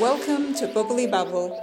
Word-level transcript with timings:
Welcome 0.00 0.54
to 0.54 0.68
Bubbly 0.68 1.06
Babble, 1.06 1.60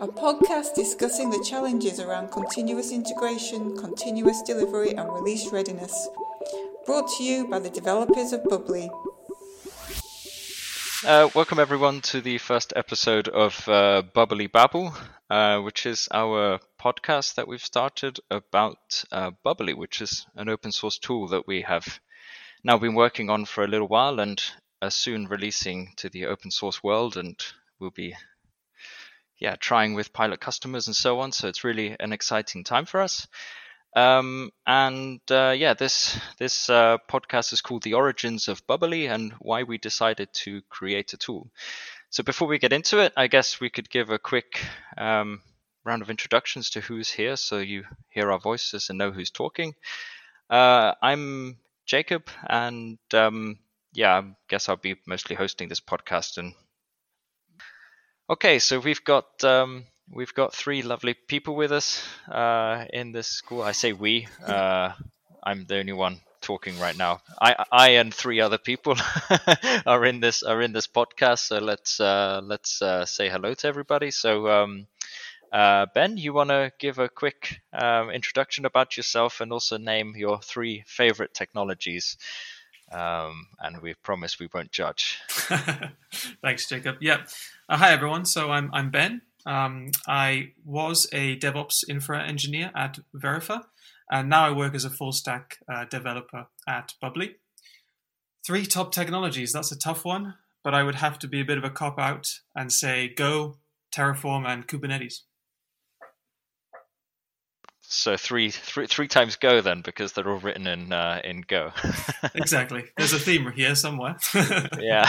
a 0.00 0.08
podcast 0.08 0.74
discussing 0.74 1.30
the 1.30 1.46
challenges 1.48 2.00
around 2.00 2.32
continuous 2.32 2.90
integration, 2.90 3.76
continuous 3.76 4.42
delivery, 4.42 4.90
and 4.96 5.08
release 5.12 5.52
readiness. 5.52 6.08
Brought 6.86 7.08
to 7.18 7.22
you 7.22 7.46
by 7.46 7.60
the 7.60 7.70
developers 7.70 8.32
of 8.32 8.42
Bubbly. 8.42 8.90
Uh, 11.06 11.28
welcome 11.36 11.60
everyone 11.60 12.00
to 12.00 12.20
the 12.20 12.38
first 12.38 12.72
episode 12.74 13.28
of 13.28 13.68
uh, 13.68 14.02
Bubbly 14.12 14.48
Babble, 14.48 14.92
uh, 15.30 15.60
which 15.60 15.86
is 15.86 16.08
our 16.12 16.58
podcast 16.80 17.36
that 17.36 17.46
we've 17.46 17.64
started 17.64 18.18
about 18.28 19.04
uh, 19.12 19.30
Bubbly, 19.44 19.74
which 19.74 20.02
is 20.02 20.26
an 20.34 20.48
open 20.48 20.72
source 20.72 20.98
tool 20.98 21.28
that 21.28 21.46
we 21.46 21.62
have 21.62 22.00
now 22.64 22.76
been 22.76 22.94
working 22.94 23.30
on 23.30 23.44
for 23.44 23.62
a 23.62 23.68
little 23.68 23.88
while 23.88 24.18
and 24.18 24.42
are 24.82 24.90
soon 24.90 25.28
releasing 25.28 25.92
to 25.96 26.10
the 26.10 26.26
open 26.26 26.50
source 26.50 26.82
world 26.82 27.16
and 27.16 27.40
we'll 27.78 27.90
be 27.90 28.14
yeah 29.38 29.54
trying 29.56 29.94
with 29.94 30.12
pilot 30.12 30.40
customers 30.40 30.88
and 30.88 30.96
so 30.96 31.20
on. 31.20 31.32
So 31.32 31.48
it's 31.48 31.64
really 31.64 31.96
an 31.98 32.12
exciting 32.12 32.64
time 32.64 32.84
for 32.84 33.00
us. 33.00 33.26
Um, 33.94 34.50
and 34.66 35.20
uh, 35.30 35.54
yeah, 35.56 35.74
this 35.74 36.18
this 36.38 36.68
uh, 36.68 36.98
podcast 37.08 37.52
is 37.52 37.60
called 37.60 37.82
"The 37.82 37.94
Origins 37.94 38.48
of 38.48 38.66
Bubbly" 38.66 39.06
and 39.06 39.32
why 39.38 39.62
we 39.62 39.78
decided 39.78 40.32
to 40.44 40.62
create 40.68 41.12
a 41.12 41.18
tool. 41.18 41.50
So 42.10 42.22
before 42.22 42.48
we 42.48 42.58
get 42.58 42.72
into 42.72 42.98
it, 42.98 43.12
I 43.16 43.26
guess 43.26 43.60
we 43.60 43.70
could 43.70 43.90
give 43.90 44.10
a 44.10 44.18
quick 44.18 44.64
um, 44.96 45.42
round 45.84 46.02
of 46.02 46.10
introductions 46.10 46.70
to 46.70 46.80
who's 46.80 47.10
here, 47.10 47.36
so 47.36 47.58
you 47.58 47.84
hear 48.08 48.30
our 48.32 48.38
voices 48.38 48.88
and 48.88 48.98
know 48.98 49.10
who's 49.10 49.30
talking. 49.30 49.74
Uh, 50.48 50.94
I'm 51.02 51.58
Jacob, 51.86 52.28
and 52.48 52.98
um, 53.12 53.58
yeah, 53.92 54.18
I 54.18 54.34
guess 54.48 54.68
I'll 54.68 54.76
be 54.76 54.96
mostly 55.06 55.36
hosting 55.36 55.68
this 55.68 55.80
podcast 55.80 56.38
and 56.38 56.54
Okay, 58.30 58.58
so 58.58 58.78
we've 58.80 59.04
got 59.04 59.44
um, 59.44 59.84
we've 60.10 60.34
got 60.34 60.54
three 60.54 60.82
lovely 60.82 61.14
people 61.14 61.54
with 61.54 61.72
us 61.72 62.02
uh, 62.30 62.84
in 62.92 63.12
this 63.12 63.28
school. 63.28 63.62
I 63.62 63.72
say 63.72 63.92
we. 63.92 64.26
Uh, 64.44 64.92
I'm 65.42 65.66
the 65.66 65.78
only 65.78 65.92
one 65.92 66.20
talking 66.40 66.78
right 66.78 66.96
now. 66.96 67.20
I, 67.40 67.64
I 67.70 67.88
and 68.00 68.12
three 68.14 68.40
other 68.40 68.58
people 68.58 68.96
are 69.86 70.04
in 70.04 70.20
this 70.20 70.42
are 70.42 70.62
in 70.62 70.72
this 70.72 70.86
podcast. 70.86 71.40
So 71.48 71.58
let's 71.58 72.00
uh, 72.00 72.40
let's 72.42 72.80
uh, 72.80 73.04
say 73.06 73.28
hello 73.28 73.54
to 73.54 73.66
everybody. 73.68 74.10
So 74.10 74.48
um, 74.48 74.86
uh, 75.52 75.86
Ben, 75.94 76.16
you 76.16 76.32
want 76.32 76.50
to 76.50 76.72
give 76.78 76.98
a 76.98 77.08
quick 77.08 77.60
um, 77.72 78.10
introduction 78.10 78.64
about 78.66 78.96
yourself 78.96 79.40
and 79.40 79.52
also 79.52 79.76
name 79.78 80.14
your 80.16 80.40
three 80.40 80.84
favorite 80.86 81.34
technologies. 81.34 82.16
Um, 82.92 83.48
and 83.60 83.80
we 83.80 83.94
promise 83.94 84.38
we 84.38 84.48
won't 84.52 84.70
judge. 84.70 85.18
Thanks, 86.42 86.68
Jacob. 86.68 86.96
Yeah. 87.00 87.22
Uh, 87.68 87.78
hi, 87.78 87.92
everyone. 87.92 88.24
So 88.24 88.50
I'm, 88.50 88.70
I'm 88.72 88.90
Ben. 88.90 89.22
Um, 89.46 89.90
I 90.06 90.52
was 90.64 91.08
a 91.12 91.38
DevOps 91.38 91.84
infra 91.88 92.22
engineer 92.22 92.70
at 92.76 92.98
Verifa, 93.16 93.64
and 94.10 94.28
now 94.28 94.46
I 94.46 94.52
work 94.52 94.74
as 94.74 94.84
a 94.84 94.90
full 94.90 95.12
stack 95.12 95.58
uh, 95.72 95.84
developer 95.86 96.46
at 96.68 96.94
Bubbly. 97.00 97.36
Three 98.46 98.66
top 98.66 98.92
technologies, 98.92 99.52
that's 99.52 99.72
a 99.72 99.78
tough 99.78 100.04
one, 100.04 100.34
but 100.62 100.74
I 100.74 100.82
would 100.82 100.96
have 100.96 101.18
to 101.20 101.28
be 101.28 101.40
a 101.40 101.44
bit 101.44 101.58
of 101.58 101.64
a 101.64 101.70
cop 101.70 101.98
out 101.98 102.40
and 102.54 102.72
say 102.72 103.08
Go, 103.08 103.58
Terraform, 103.94 104.46
and 104.46 104.66
Kubernetes. 104.66 105.20
So 107.94 108.16
three, 108.16 108.48
three, 108.48 108.86
three 108.86 109.06
times 109.06 109.36
Go 109.36 109.60
then, 109.60 109.82
because 109.82 110.14
they're 110.14 110.26
all 110.26 110.38
written 110.38 110.66
in 110.66 110.94
uh, 110.94 111.20
in 111.22 111.42
Go. 111.42 111.72
exactly. 112.34 112.84
There's 112.96 113.12
a 113.12 113.18
theme 113.18 113.52
here 113.52 113.74
somewhere. 113.74 114.16
yeah. 114.80 115.04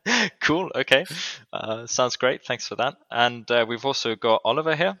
cool. 0.40 0.70
Okay. 0.74 1.04
Uh, 1.52 1.86
sounds 1.86 2.16
great. 2.16 2.42
Thanks 2.46 2.66
for 2.66 2.76
that. 2.76 2.96
And 3.10 3.48
uh, 3.50 3.66
we've 3.68 3.84
also 3.84 4.16
got 4.16 4.40
Oliver 4.46 4.74
here. 4.74 4.98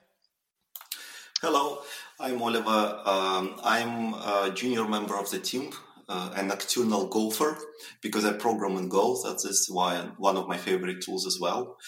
Hello, 1.40 1.78
I'm 2.20 2.42
Oliver. 2.42 3.00
Um, 3.06 3.58
I'm 3.64 4.12
a 4.12 4.52
junior 4.54 4.86
member 4.86 5.16
of 5.16 5.30
the 5.30 5.40
team, 5.40 5.70
uh, 6.06 6.34
a 6.36 6.42
nocturnal 6.42 7.06
gopher, 7.06 7.56
because 8.02 8.26
I 8.26 8.34
program 8.34 8.76
in 8.76 8.90
Go. 8.90 9.16
That 9.22 9.42
is 9.48 9.70
why 9.70 9.96
one 10.18 10.36
of 10.36 10.46
my 10.46 10.58
favorite 10.58 11.00
tools 11.00 11.26
as 11.26 11.40
well. 11.40 11.78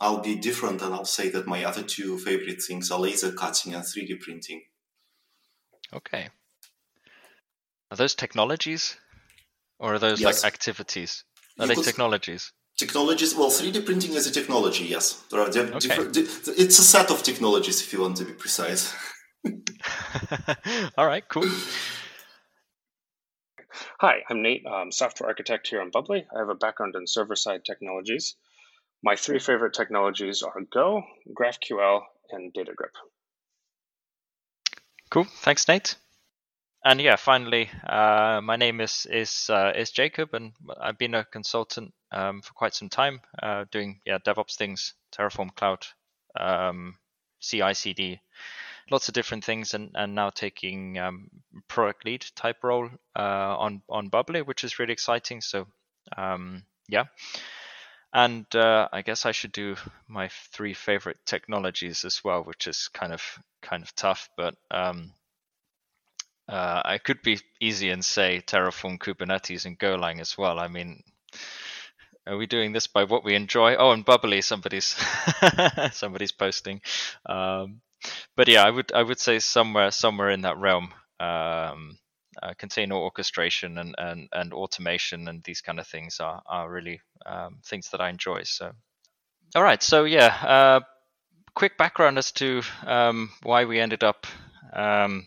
I'll 0.00 0.20
be 0.20 0.36
different 0.36 0.80
and 0.82 0.94
I'll 0.94 1.04
say 1.04 1.28
that 1.30 1.46
my 1.46 1.64
other 1.64 1.82
two 1.82 2.18
favorite 2.18 2.62
things 2.62 2.90
are 2.90 2.98
laser 2.98 3.32
cutting 3.32 3.74
and 3.74 3.84
3D 3.84 4.20
printing. 4.20 4.62
Okay. 5.92 6.28
Are 7.90 7.96
those 7.96 8.14
technologies? 8.14 8.96
Or 9.78 9.94
are 9.94 9.98
those 9.98 10.20
yes. 10.20 10.42
like 10.42 10.52
activities? 10.52 11.24
Are 11.58 11.66
you 11.66 11.74
they 11.74 11.82
technologies? 11.82 12.52
Technologies. 12.76 13.34
Well, 13.34 13.50
3D 13.50 13.84
printing 13.84 14.14
is 14.14 14.26
a 14.26 14.30
technology. 14.30 14.84
Yes, 14.84 15.22
there 15.30 15.40
are 15.40 15.48
okay. 15.48 15.78
different. 15.78 16.16
It's 16.16 16.78
a 16.78 16.82
set 16.82 17.10
of 17.10 17.22
technologies, 17.22 17.82
if 17.82 17.92
you 17.92 18.00
want 18.00 18.16
to 18.18 18.24
be 18.24 18.32
precise. 18.32 18.94
All 20.96 21.06
right. 21.06 21.26
Cool. 21.28 21.50
Hi, 24.00 24.22
I'm 24.28 24.42
Nate, 24.42 24.64
um, 24.66 24.92
software 24.92 25.28
architect 25.28 25.68
here 25.68 25.80
on 25.80 25.90
Bubbly. 25.90 26.26
I 26.34 26.38
have 26.38 26.48
a 26.48 26.54
background 26.54 26.94
in 26.96 27.06
server 27.06 27.36
side 27.36 27.64
technologies. 27.64 28.36
My 29.02 29.16
three 29.16 29.38
favorite 29.38 29.74
technologies 29.74 30.42
are 30.42 30.54
Go, 30.72 31.02
GraphQL, 31.34 32.02
and 32.30 32.52
DataGrip. 32.52 32.94
Cool. 35.10 35.24
Thanks, 35.24 35.66
Nate. 35.66 35.96
And 36.84 37.00
yeah, 37.00 37.16
finally, 37.16 37.68
uh, 37.86 38.40
my 38.42 38.56
name 38.56 38.80
is 38.80 39.06
is 39.10 39.50
uh, 39.50 39.72
is 39.76 39.90
Jacob, 39.90 40.32
and 40.32 40.52
I've 40.80 40.96
been 40.96 41.14
a 41.14 41.24
consultant 41.24 41.92
um, 42.10 42.40
for 42.40 42.52
quite 42.54 42.74
some 42.74 42.88
time, 42.88 43.20
uh, 43.42 43.64
doing 43.70 44.00
yeah 44.06 44.18
DevOps 44.18 44.56
things, 44.56 44.94
Terraform 45.12 45.54
Cloud, 45.54 45.86
um, 46.38 46.96
CI/CD, 47.40 48.20
lots 48.90 49.08
of 49.08 49.14
different 49.14 49.44
things, 49.44 49.74
and, 49.74 49.90
and 49.94 50.14
now 50.14 50.30
taking 50.30 50.98
um, 50.98 51.28
product 51.68 52.06
lead 52.06 52.24
type 52.34 52.64
role 52.64 52.88
uh, 53.14 53.56
on 53.58 53.82
on 53.90 54.08
Bubbly, 54.08 54.40
which 54.40 54.64
is 54.64 54.78
really 54.78 54.94
exciting. 54.94 55.42
So 55.42 55.66
um, 56.16 56.64
yeah, 56.88 57.04
and 58.12 58.46
uh, 58.54 58.88
I 58.92 59.02
guess 59.02 59.26
I 59.26 59.32
should 59.32 59.52
do 59.52 59.76
my 60.08 60.28
three 60.52 60.74
favorite 60.74 61.18
technologies 61.26 62.04
as 62.04 62.22
well, 62.24 62.42
which 62.42 62.66
is 62.66 62.88
kind 62.88 63.12
of 63.12 63.22
kind 63.62 63.82
of 63.82 63.94
tough, 63.94 64.28
but 64.36 64.54
um, 64.70 65.12
uh, 66.48 66.82
I 66.84 66.98
could 66.98 67.22
be 67.22 67.38
easy 67.60 67.90
and 67.90 68.04
say 68.04 68.42
Terraform, 68.44 68.98
Kubernetes, 68.98 69.66
and 69.66 69.78
Golang 69.78 70.20
as 70.20 70.36
well. 70.36 70.58
I 70.58 70.68
mean, 70.68 71.02
are 72.26 72.36
we 72.36 72.46
doing 72.46 72.72
this 72.72 72.86
by 72.86 73.04
what 73.04 73.24
we 73.24 73.34
enjoy? 73.34 73.76
Oh, 73.76 73.92
and 73.92 74.04
Bubbly, 74.04 74.42
somebody's 74.42 74.96
somebody's 75.92 76.32
posting. 76.32 76.80
Um, 77.26 77.80
but 78.36 78.48
yeah, 78.48 78.64
I 78.64 78.70
would 78.70 78.92
I 78.92 79.02
would 79.02 79.20
say 79.20 79.38
somewhere 79.38 79.90
somewhere 79.90 80.30
in 80.30 80.42
that 80.42 80.58
realm. 80.58 80.92
Um, 81.20 81.98
uh, 82.42 82.54
container 82.58 82.94
orchestration 82.94 83.78
and, 83.78 83.94
and, 83.98 84.28
and 84.32 84.52
automation 84.52 85.28
and 85.28 85.42
these 85.44 85.60
kind 85.60 85.80
of 85.80 85.86
things 85.86 86.20
are, 86.20 86.42
are 86.46 86.70
really 86.70 87.00
um, 87.26 87.58
things 87.64 87.90
that 87.90 88.00
I 88.00 88.08
enjoy. 88.08 88.42
So, 88.44 88.72
all 89.54 89.62
right. 89.62 89.82
So 89.82 90.04
yeah, 90.04 90.26
uh, 90.26 90.80
quick 91.54 91.76
background 91.76 92.18
as 92.18 92.32
to 92.32 92.62
um, 92.86 93.30
why 93.42 93.64
we 93.64 93.80
ended 93.80 94.04
up, 94.04 94.26
um, 94.72 95.26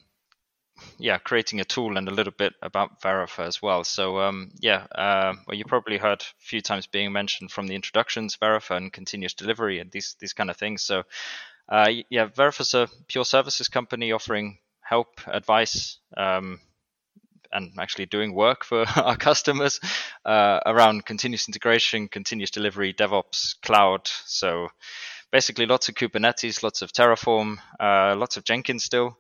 yeah, 0.98 1.18
creating 1.18 1.60
a 1.60 1.66
tool 1.66 1.98
and 1.98 2.08
a 2.08 2.14
little 2.14 2.34
bit 2.36 2.54
about 2.62 3.02
Verifa 3.02 3.46
as 3.46 3.62
well. 3.62 3.84
So 3.84 4.20
um, 4.20 4.52
yeah, 4.60 4.86
uh, 4.94 5.34
well, 5.48 5.58
you 5.58 5.66
probably 5.66 5.98
heard 5.98 6.22
a 6.22 6.26
few 6.40 6.62
times 6.62 6.88
being 6.88 7.12
mentioned 7.12 7.52
from 7.52 7.68
the 7.68 7.76
introductions, 7.76 8.38
Verifa 8.38 8.78
and 8.78 8.92
continuous 8.92 9.34
delivery 9.34 9.80
and 9.80 9.92
these 9.92 10.16
these 10.20 10.34
kind 10.34 10.50
of 10.50 10.58
things. 10.58 10.82
So 10.84 11.04
uh, 11.70 11.92
yeah, 12.10 12.30
is 12.60 12.74
a 12.74 12.90
pure 13.08 13.26
services 13.26 13.68
company 13.68 14.12
offering 14.12 14.58
help, 14.82 15.22
advice, 15.28 15.98
um, 16.18 16.60
and 17.54 17.72
actually 17.80 18.06
doing 18.06 18.34
work 18.34 18.64
for 18.64 18.86
our 18.96 19.16
customers 19.16 19.80
uh, 20.26 20.60
around 20.66 21.06
continuous 21.06 21.48
integration, 21.48 22.08
continuous 22.08 22.52
delivery, 22.52 22.94
DevOps, 22.94 23.62
cloud. 23.62 24.02
So 24.26 24.70
basically, 25.32 25.66
lots 25.66 25.90
of 25.90 25.96
Kubernetes, 25.96 26.64
lots 26.64 26.82
of 26.82 26.92
Terraform, 26.92 27.58
uh, 27.80 28.16
lots 28.18 28.38
of 28.38 28.44
Jenkins 28.44 28.84
still, 28.84 29.18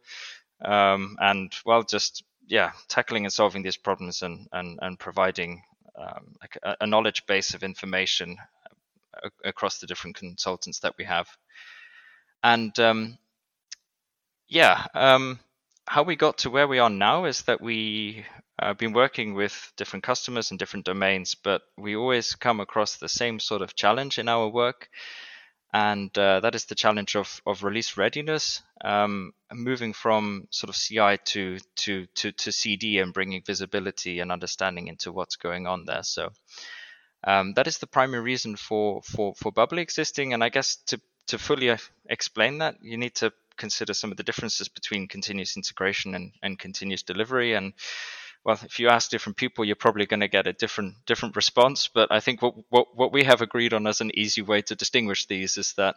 um, 0.63 1.17
and 1.19 1.53
well, 1.65 1.83
just 1.83 2.23
yeah, 2.47 2.71
tackling 2.87 3.25
and 3.25 3.33
solving 3.33 3.63
these 3.63 3.77
problems 3.77 4.21
and 4.21 4.47
and 4.51 4.79
and 4.81 4.99
providing 4.99 5.63
um, 5.97 6.35
a, 6.63 6.75
a, 6.81 6.87
knowledge 6.87 7.25
base 7.27 7.53
of 7.53 7.63
information 7.63 8.37
across 9.45 9.77
the 9.77 9.87
different 9.87 10.15
consultants 10.15 10.79
that 10.79 10.95
we 10.97 11.05
have. 11.05 11.27
And 12.43 12.77
um, 12.79 13.17
yeah, 14.47 14.85
um, 14.93 15.39
how 15.87 16.03
we 16.03 16.15
got 16.15 16.39
to 16.39 16.49
where 16.49 16.67
we 16.67 16.79
are 16.79 16.89
now 16.89 17.25
is 17.25 17.43
that 17.43 17.61
we 17.61 18.25
have 18.59 18.71
uh, 18.71 18.73
been 18.75 18.93
working 18.93 19.33
with 19.33 19.73
different 19.77 20.03
customers 20.03 20.51
in 20.51 20.57
different 20.57 20.85
domains, 20.85 21.35
but 21.35 21.63
we 21.77 21.95
always 21.95 22.35
come 22.35 22.59
across 22.59 22.97
the 22.97 23.09
same 23.09 23.39
sort 23.39 23.61
of 23.61 23.75
challenge 23.75 24.19
in 24.19 24.29
our 24.29 24.47
work. 24.47 24.89
And 25.73 26.15
uh, 26.17 26.41
that 26.41 26.55
is 26.55 26.65
the 26.65 26.75
challenge 26.75 27.15
of, 27.15 27.41
of 27.47 27.63
release 27.63 27.97
readiness, 27.97 28.61
um, 28.85 29.33
moving 29.51 29.93
from 29.93 30.47
sort 30.51 30.69
of 30.69 30.75
CI 30.75 31.17
to, 31.25 31.57
to, 31.77 32.05
to, 32.15 32.31
to 32.31 32.51
CD 32.51 32.99
and 32.99 33.13
bringing 33.13 33.41
visibility 33.43 34.19
and 34.19 34.31
understanding 34.31 34.87
into 34.87 35.11
what's 35.11 35.35
going 35.37 35.67
on 35.67 35.85
there. 35.85 36.03
So, 36.03 36.29
Um, 37.25 37.53
that 37.53 37.67
is 37.67 37.77
the 37.77 37.87
primary 37.87 38.21
reason 38.21 38.55
for, 38.55 39.01
for, 39.03 39.33
for 39.35 39.51
Bubbly 39.51 39.81
existing. 39.81 40.33
And 40.33 40.43
I 40.43 40.49
guess 40.49 40.77
to, 40.87 40.99
to 41.27 41.37
fully 41.39 41.75
explain 42.09 42.59
that, 42.59 42.75
you 42.81 42.97
need 42.97 43.15
to 43.15 43.31
consider 43.57 43.93
some 43.93 44.11
of 44.11 44.17
the 44.17 44.23
differences 44.23 44.67
between 44.67 45.07
continuous 45.07 45.55
integration 45.57 46.15
and, 46.15 46.31
and 46.41 46.59
continuous 46.59 47.03
delivery. 47.03 47.53
And 47.53 47.73
well, 48.45 48.59
if 48.63 48.79
you 48.79 48.89
ask 48.89 49.09
different 49.09 49.37
people, 49.37 49.63
you're 49.63 49.75
probably 49.75 50.05
going 50.05 50.19
to 50.19 50.27
get 50.27 50.47
a 50.47 50.53
different 50.53 50.95
different 51.05 51.35
response. 51.35 51.89
But 51.93 52.11
I 52.11 52.19
think 52.19 52.41
what, 52.41 52.55
what 52.69 52.95
what 52.95 53.13
we 53.13 53.23
have 53.23 53.41
agreed 53.41 53.73
on 53.73 53.87
as 53.87 54.01
an 54.01 54.11
easy 54.17 54.41
way 54.41 54.61
to 54.63 54.75
distinguish 54.75 55.25
these 55.25 55.57
is 55.57 55.73
that 55.77 55.95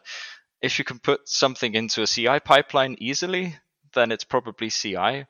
if 0.62 0.79
you 0.79 0.85
can 0.85 0.99
put 0.99 1.29
something 1.29 1.75
into 1.75 2.03
a 2.03 2.06
CI 2.06 2.41
pipeline 2.41 2.97
easily, 2.99 3.56
then 3.94 4.12
it's 4.12 4.25
probably 4.25 4.70
CI. 4.70 5.26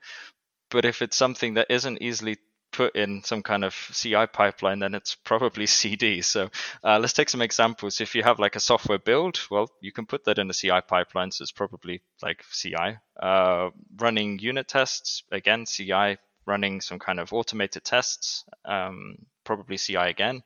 But 0.70 0.84
if 0.84 1.02
it's 1.02 1.16
something 1.16 1.54
that 1.54 1.68
isn't 1.70 2.02
easily 2.02 2.36
put 2.76 2.94
in 2.94 3.22
some 3.24 3.42
kind 3.42 3.64
of 3.64 3.74
CI 3.92 4.26
pipeline, 4.26 4.80
then 4.80 4.94
it's 4.94 5.14
probably 5.14 5.66
CD. 5.78 6.20
So 6.20 6.50
uh, 6.84 6.98
let's 6.98 7.14
take 7.14 7.30
some 7.30 7.42
examples. 7.42 8.00
If 8.00 8.14
you 8.14 8.22
have 8.22 8.38
like 8.38 8.56
a 8.56 8.60
software 8.60 8.98
build, 8.98 9.40
well, 9.50 9.70
you 9.80 9.92
can 9.92 10.06
put 10.06 10.24
that 10.24 10.38
in 10.38 10.50
a 10.50 10.54
CI 10.54 10.80
pipeline, 10.86 11.30
so 11.30 11.42
it's 11.42 11.52
probably 11.52 12.02
like 12.22 12.44
CI. 12.52 12.98
Uh, 13.20 13.70
running 13.96 14.38
unit 14.38 14.68
tests, 14.68 15.22
again, 15.32 15.64
CI. 15.66 16.18
Running 16.46 16.80
some 16.80 17.00
kind 17.00 17.18
of 17.18 17.32
automated 17.32 17.82
tests, 17.82 18.44
um, 18.64 19.16
probably 19.42 19.78
CI 19.78 19.96
again. 19.96 20.44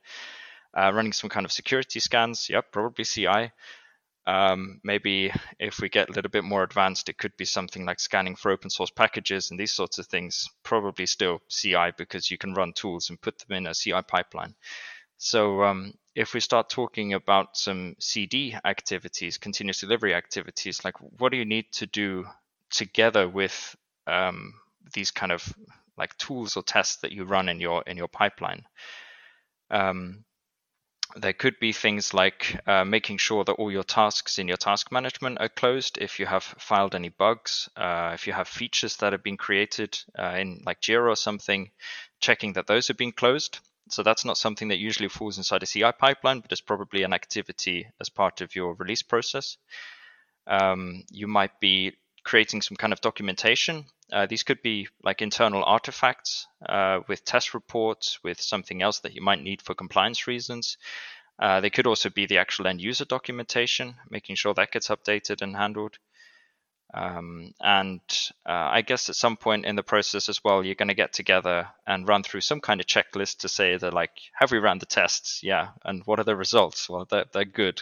Uh, 0.75 0.91
running 0.91 1.13
some 1.13 1.29
kind 1.29 1.45
of 1.45 1.51
security 1.51 1.99
scans, 1.99 2.49
yep, 2.49 2.71
probably 2.71 3.05
CI. 3.05 3.51
Um, 4.27 4.79
maybe 4.83 5.33
if 5.59 5.79
we 5.79 5.89
get 5.89 6.09
a 6.09 6.13
little 6.13 6.29
bit 6.29 6.43
more 6.43 6.63
advanced, 6.63 7.09
it 7.09 7.17
could 7.17 7.35
be 7.37 7.45
something 7.45 7.85
like 7.85 7.99
scanning 7.99 8.35
for 8.35 8.51
open 8.51 8.69
source 8.69 8.91
packages 8.91 9.49
and 9.49 9.59
these 9.59 9.71
sorts 9.71 9.97
of 9.97 10.07
things. 10.07 10.47
Probably 10.63 11.05
still 11.05 11.41
CI 11.49 11.91
because 11.97 12.29
you 12.29 12.37
can 12.37 12.53
run 12.53 12.73
tools 12.73 13.09
and 13.09 13.19
put 13.19 13.39
them 13.39 13.57
in 13.57 13.67
a 13.67 13.73
CI 13.73 14.01
pipeline. 14.07 14.53
So 15.17 15.63
um, 15.63 15.93
if 16.15 16.33
we 16.33 16.39
start 16.39 16.69
talking 16.69 17.13
about 17.13 17.57
some 17.57 17.95
CD 17.99 18.55
activities, 18.65 19.37
continuous 19.37 19.79
delivery 19.79 20.13
activities, 20.13 20.83
like 20.83 20.95
what 21.19 21.31
do 21.31 21.37
you 21.37 21.45
need 21.45 21.71
to 21.73 21.87
do 21.87 22.25
together 22.69 23.27
with 23.27 23.75
um, 24.07 24.53
these 24.93 25.11
kind 25.11 25.31
of 25.31 25.53
like 25.97 26.17
tools 26.17 26.57
or 26.57 26.63
tests 26.63 26.97
that 26.97 27.11
you 27.11 27.23
run 27.23 27.49
in 27.49 27.59
your 27.59 27.83
in 27.87 27.97
your 27.97 28.07
pipeline? 28.07 28.65
Um, 29.69 30.25
there 31.15 31.33
could 31.33 31.59
be 31.59 31.73
things 31.73 32.13
like 32.13 32.59
uh, 32.67 32.85
making 32.85 33.17
sure 33.17 33.43
that 33.43 33.53
all 33.53 33.71
your 33.71 33.83
tasks 33.83 34.39
in 34.39 34.47
your 34.47 34.57
task 34.57 34.91
management 34.91 35.39
are 35.39 35.49
closed 35.49 35.97
if 35.99 36.19
you 36.19 36.25
have 36.25 36.43
filed 36.43 36.95
any 36.95 37.09
bugs, 37.09 37.69
uh, 37.75 38.11
if 38.13 38.27
you 38.27 38.33
have 38.33 38.47
features 38.47 38.97
that 38.97 39.13
have 39.13 39.23
been 39.23 39.37
created 39.37 39.99
uh, 40.17 40.35
in 40.37 40.61
like 40.65 40.81
Jira 40.81 41.09
or 41.09 41.15
something, 41.15 41.71
checking 42.19 42.53
that 42.53 42.67
those 42.67 42.87
have 42.87 42.97
been 42.97 43.11
closed. 43.11 43.59
So 43.89 44.03
that's 44.03 44.25
not 44.25 44.37
something 44.37 44.69
that 44.69 44.77
usually 44.77 45.09
falls 45.09 45.37
inside 45.37 45.63
a 45.63 45.65
CI 45.65 45.91
pipeline, 45.97 46.39
but 46.39 46.51
it's 46.51 46.61
probably 46.61 47.03
an 47.03 47.13
activity 47.13 47.87
as 47.99 48.09
part 48.09 48.41
of 48.41 48.55
your 48.55 48.73
release 48.75 49.01
process. 49.01 49.57
Um, 50.47 51.03
you 51.11 51.27
might 51.27 51.59
be 51.59 51.93
creating 52.23 52.61
some 52.61 52.77
kind 52.77 52.93
of 52.93 53.01
documentation. 53.01 53.85
Uh, 54.11 54.25
these 54.25 54.43
could 54.43 54.61
be 54.61 54.87
like 55.03 55.21
internal 55.21 55.63
artifacts 55.63 56.47
uh, 56.67 56.99
with 57.07 57.23
test 57.23 57.53
reports, 57.53 58.19
with 58.23 58.41
something 58.41 58.81
else 58.81 58.99
that 58.99 59.13
you 59.13 59.21
might 59.21 59.41
need 59.41 59.61
for 59.61 59.73
compliance 59.73 60.27
reasons. 60.27 60.77
Uh, 61.39 61.61
they 61.61 61.69
could 61.69 61.87
also 61.87 62.09
be 62.09 62.25
the 62.25 62.37
actual 62.37 62.67
end 62.67 62.81
user 62.81 63.05
documentation, 63.05 63.95
making 64.09 64.35
sure 64.35 64.53
that 64.53 64.71
gets 64.71 64.89
updated 64.89 65.41
and 65.41 65.55
handled. 65.55 65.97
Um, 66.93 67.53
and 67.61 68.01
uh, 68.45 68.51
I 68.51 68.81
guess 68.81 69.09
at 69.09 69.15
some 69.15 69.37
point 69.37 69.65
in 69.65 69.77
the 69.77 69.83
process 69.83 70.27
as 70.27 70.43
well, 70.43 70.63
you're 70.63 70.75
going 70.75 70.89
to 70.89 70.93
get 70.93 71.13
together 71.13 71.69
and 71.87 72.07
run 72.07 72.21
through 72.21 72.41
some 72.41 72.59
kind 72.59 72.81
of 72.81 72.85
checklist 72.85 73.39
to 73.39 73.49
say 73.49 73.77
that, 73.77 73.93
like, 73.93 74.11
have 74.33 74.51
we 74.51 74.59
ran 74.59 74.79
the 74.79 74.85
tests? 74.85 75.39
Yeah. 75.41 75.69
And 75.85 76.03
what 76.05 76.19
are 76.19 76.25
the 76.25 76.35
results? 76.35 76.89
Well, 76.89 77.07
they're, 77.09 77.25
they're 77.31 77.45
good. 77.45 77.81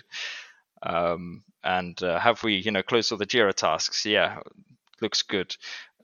Um, 0.84 1.44
and 1.64 2.02
uh, 2.02 2.20
have 2.20 2.44
we, 2.44 2.56
you 2.56 2.72
know, 2.72 2.84
closed 2.84 3.12
all 3.12 3.18
the 3.18 3.26
Jira 3.26 3.54
tasks? 3.54 4.06
Yeah, 4.06 4.40
looks 5.02 5.22
good. 5.22 5.56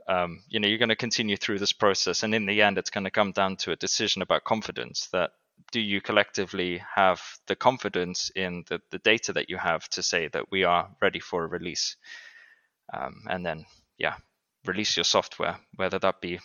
Um, 0.08 0.44
you 0.50 0.60
know, 0.60 0.68
you're 0.68 0.78
going 0.78 0.90
to 0.90 0.96
continue 0.96 1.38
through 1.38 1.60
this 1.60 1.74
process, 1.74 2.24
and 2.24 2.36
in 2.36 2.46
the 2.46 2.62
end, 2.62 2.78
it's 2.78 2.92
going 2.92 3.06
to 3.06 3.12
come 3.12 3.32
down 3.32 3.56
to 3.58 3.72
a 3.72 3.76
decision 3.76 4.22
about 4.22 4.44
confidence. 4.44 5.08
That 5.12 5.32
do 5.72 5.80
you 5.80 6.02
collectively 6.02 6.82
have 6.96 7.22
the 7.48 7.56
confidence 7.56 8.30
in 8.36 8.66
the, 8.70 8.82
the 8.92 9.00
data 9.00 9.34
that 9.34 9.50
you 9.50 9.58
have 9.58 9.88
to 9.90 10.04
say 10.04 10.28
that 10.28 10.52
we 10.52 10.64
are 10.64 10.90
ready 11.02 11.20
for 11.20 11.44
a 11.44 11.48
release, 11.48 11.96
um, 12.94 13.24
and 13.30 13.46
then 13.46 13.66
yeah, 13.98 14.16
release 14.66 14.96
your 14.98 15.06
software, 15.06 15.58
whether 15.76 15.98
that 16.00 16.22
be 16.22 16.40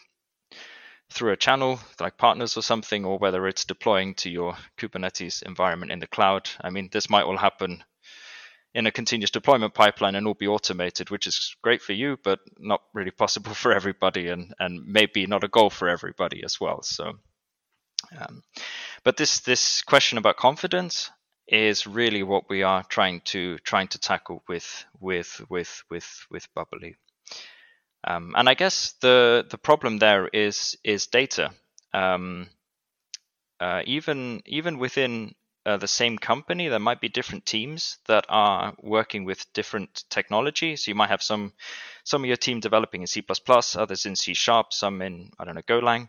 through 1.11 1.32
a 1.32 1.37
channel 1.37 1.81
like 1.99 2.17
partners 2.17 2.56
or 2.56 2.62
something, 2.62 3.05
or 3.05 3.19
whether 3.19 3.47
it's 3.47 3.65
deploying 3.65 4.15
to 4.15 4.31
your 4.31 4.56
Kubernetes 4.79 5.43
environment 5.43 5.93
in 5.93 5.99
the 5.99 6.06
cloud. 6.06 6.49
I 6.61 6.71
mean, 6.71 6.88
this 6.93 7.11
might 7.11 7.25
all 7.25 7.37
happen 7.37 7.82
in 8.75 8.87
a 8.87 8.93
continuous 8.93 9.31
deployment 9.31 9.75
pipeline 9.75 10.14
and 10.14 10.26
all 10.26 10.34
be 10.34 10.46
automated, 10.46 11.11
which 11.11 11.26
is 11.26 11.56
great 11.62 11.82
for 11.82 11.93
you, 11.93 12.19
but 12.22 12.40
not 12.58 12.82
really 12.94 13.11
possible 13.11 13.55
for 13.62 13.72
everybody, 13.72 14.28
and 14.28 14.55
and 14.58 14.87
maybe 14.87 15.26
not 15.26 15.44
a 15.44 15.49
goal 15.49 15.70
for 15.70 15.88
everybody 15.88 16.43
as 16.44 16.61
well. 16.61 16.82
So, 16.82 17.12
um, 18.19 18.43
but 19.05 19.17
this 19.17 19.40
this 19.40 19.82
question 19.82 20.19
about 20.19 20.37
confidence 20.37 21.11
is 21.49 21.87
really 21.87 22.22
what 22.22 22.49
we 22.49 22.62
are 22.62 22.84
trying 22.84 23.20
to 23.22 23.58
trying 23.58 23.88
to 23.88 23.99
tackle 23.99 24.43
with 24.49 24.84
with 25.00 25.40
with 25.49 25.82
with 25.90 26.26
with 26.31 26.46
Bubbly. 26.55 26.96
Um, 28.06 28.34
and 28.37 28.49
I 28.49 28.55
guess 28.55 28.93
the 29.00 29.44
the 29.50 29.58
problem 29.58 29.99
there 29.99 30.28
is 30.28 30.76
is 30.84 31.08
data. 31.08 31.50
Um, 31.93 32.49
uh, 33.58 33.82
even 33.84 34.43
even 34.46 34.78
within 34.78 35.34
uh, 35.66 35.76
the 35.76 35.88
same 35.88 36.18
company, 36.18 36.68
there 36.68 36.78
might 36.78 37.00
be 37.00 37.08
different 37.08 37.44
teams 37.44 37.98
that 38.06 38.24
are 38.28 38.74
working 38.82 39.24
with 39.24 39.52
different 39.52 40.04
technology. 40.08 40.76
So 40.76 40.90
you 40.90 40.94
might 40.94 41.10
have 41.10 41.22
some 41.22 41.52
some 42.04 42.22
of 42.22 42.28
your 42.28 42.36
team 42.36 42.60
developing 42.60 43.02
in 43.02 43.06
C++, 43.06 43.22
others 43.76 44.06
in 44.06 44.16
C 44.16 44.34
Sharp, 44.34 44.72
some 44.72 45.02
in 45.02 45.30
I 45.38 45.44
don't 45.44 45.54
know 45.54 45.62
Golang. 45.62 46.08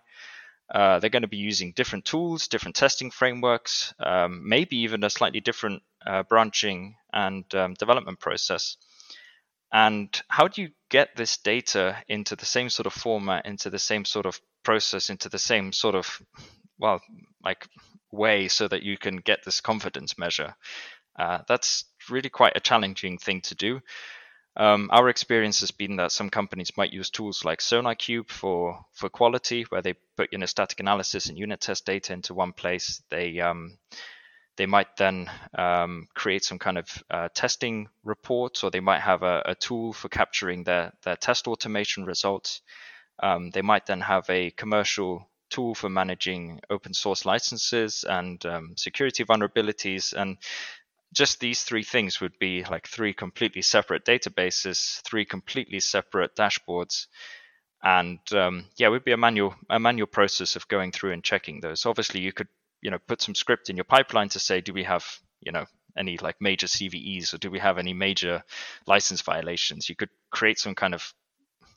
Uh, 0.73 0.99
they're 0.99 1.09
going 1.09 1.21
to 1.23 1.27
be 1.27 1.37
using 1.37 1.73
different 1.73 2.05
tools, 2.05 2.47
different 2.47 2.77
testing 2.77 3.11
frameworks, 3.11 3.93
um, 3.99 4.47
maybe 4.47 4.77
even 4.77 5.03
a 5.03 5.09
slightly 5.09 5.41
different 5.41 5.83
uh, 6.07 6.23
branching 6.23 6.95
and 7.11 7.43
um, 7.53 7.73
development 7.73 8.19
process. 8.21 8.77
And 9.73 10.09
how 10.29 10.47
do 10.47 10.61
you 10.61 10.69
get 10.89 11.15
this 11.15 11.37
data 11.37 11.97
into 12.07 12.37
the 12.37 12.45
same 12.45 12.69
sort 12.69 12.87
of 12.87 12.93
format, 12.93 13.45
into 13.45 13.69
the 13.69 13.79
same 13.79 14.05
sort 14.05 14.25
of 14.25 14.39
process, 14.63 15.09
into 15.09 15.27
the 15.27 15.39
same 15.39 15.73
sort 15.73 15.95
of, 15.95 16.21
well, 16.77 17.01
like 17.43 17.67
way 18.11 18.47
so 18.47 18.67
that 18.67 18.83
you 18.83 18.97
can 18.97 19.17
get 19.17 19.43
this 19.43 19.61
confidence 19.61 20.17
measure. 20.17 20.55
Uh, 21.17 21.39
that's 21.47 21.85
really 22.09 22.29
quite 22.29 22.53
a 22.55 22.61
challenging 22.61 23.17
thing 23.17 23.41
to 23.41 23.55
do. 23.55 23.81
Um, 24.57 24.89
our 24.91 25.07
experience 25.07 25.61
has 25.61 25.71
been 25.71 25.95
that 25.95 26.11
some 26.11 26.29
companies 26.29 26.75
might 26.75 26.91
use 26.91 27.09
tools 27.09 27.45
like 27.45 27.59
SonarQube 27.59 28.29
for 28.29 28.85
for 28.91 29.09
quality, 29.09 29.63
where 29.69 29.81
they 29.81 29.95
put 30.17 30.29
you 30.33 30.39
know 30.39 30.45
static 30.45 30.79
analysis 30.81 31.27
and 31.27 31.37
unit 31.37 31.61
test 31.61 31.85
data 31.85 32.11
into 32.11 32.33
one 32.33 32.51
place. 32.51 33.01
They 33.09 33.39
um, 33.39 33.77
they 34.57 34.65
might 34.65 34.97
then 34.97 35.31
um, 35.57 36.07
create 36.13 36.43
some 36.43 36.59
kind 36.59 36.77
of 36.77 37.03
uh, 37.09 37.29
testing 37.33 37.87
reports, 38.03 38.63
or 38.63 38.71
they 38.71 38.81
might 38.81 38.99
have 38.99 39.23
a, 39.23 39.41
a, 39.45 39.55
tool 39.55 39.93
for 39.93 40.09
capturing 40.09 40.65
their 40.65 40.91
their 41.03 41.15
test 41.15 41.47
automation 41.47 42.03
results. 42.05 42.61
Um, 43.23 43.51
they 43.51 43.61
might 43.61 43.85
then 43.85 44.01
have 44.01 44.29
a 44.29 44.51
commercial 44.51 45.29
tool 45.51 45.75
for 45.75 45.89
managing 45.89 46.59
open 46.69 46.93
source 46.93 47.25
licenses 47.25 48.03
and 48.07 48.43
um, 48.45 48.73
security 48.77 49.23
vulnerabilities. 49.23 50.13
And 50.13 50.37
just 51.13 51.39
these 51.39 51.63
three 51.63 51.83
things 51.83 52.21
would 52.21 52.39
be 52.39 52.63
like 52.63 52.87
three 52.87 53.13
completely 53.13 53.61
separate 53.61 54.05
databases, 54.05 55.01
three 55.03 55.25
completely 55.25 55.79
separate 55.79 56.35
dashboards. 56.35 57.07
And 57.83 58.19
um, 58.33 58.65
yeah, 58.77 58.87
it 58.87 58.91
would 58.91 59.03
be 59.03 59.11
a 59.11 59.17
manual 59.17 59.55
a 59.69 59.79
manual 59.79 60.07
process 60.07 60.55
of 60.55 60.67
going 60.67 60.91
through 60.91 61.11
and 61.11 61.23
checking 61.23 61.59
those. 61.59 61.85
Obviously, 61.85 62.21
you 62.21 62.31
could 62.31 62.47
you 62.81 62.91
know 62.91 62.99
put 63.07 63.21
some 63.21 63.35
script 63.35 63.69
in 63.69 63.77
your 63.77 63.83
pipeline 63.83 64.29
to 64.29 64.39
say, 64.39 64.61
do 64.61 64.73
we 64.73 64.83
have 64.83 65.05
you 65.41 65.51
know 65.51 65.65
any 65.97 66.17
like 66.17 66.39
major 66.39 66.67
CVEs 66.67 67.33
or 67.33 67.37
do 67.37 67.51
we 67.51 67.59
have 67.59 67.77
any 67.77 67.93
major 67.93 68.43
license 68.87 69.21
violations? 69.21 69.89
You 69.89 69.95
could 69.95 70.09
create 70.29 70.59
some 70.59 70.75
kind 70.75 70.93
of 70.93 71.13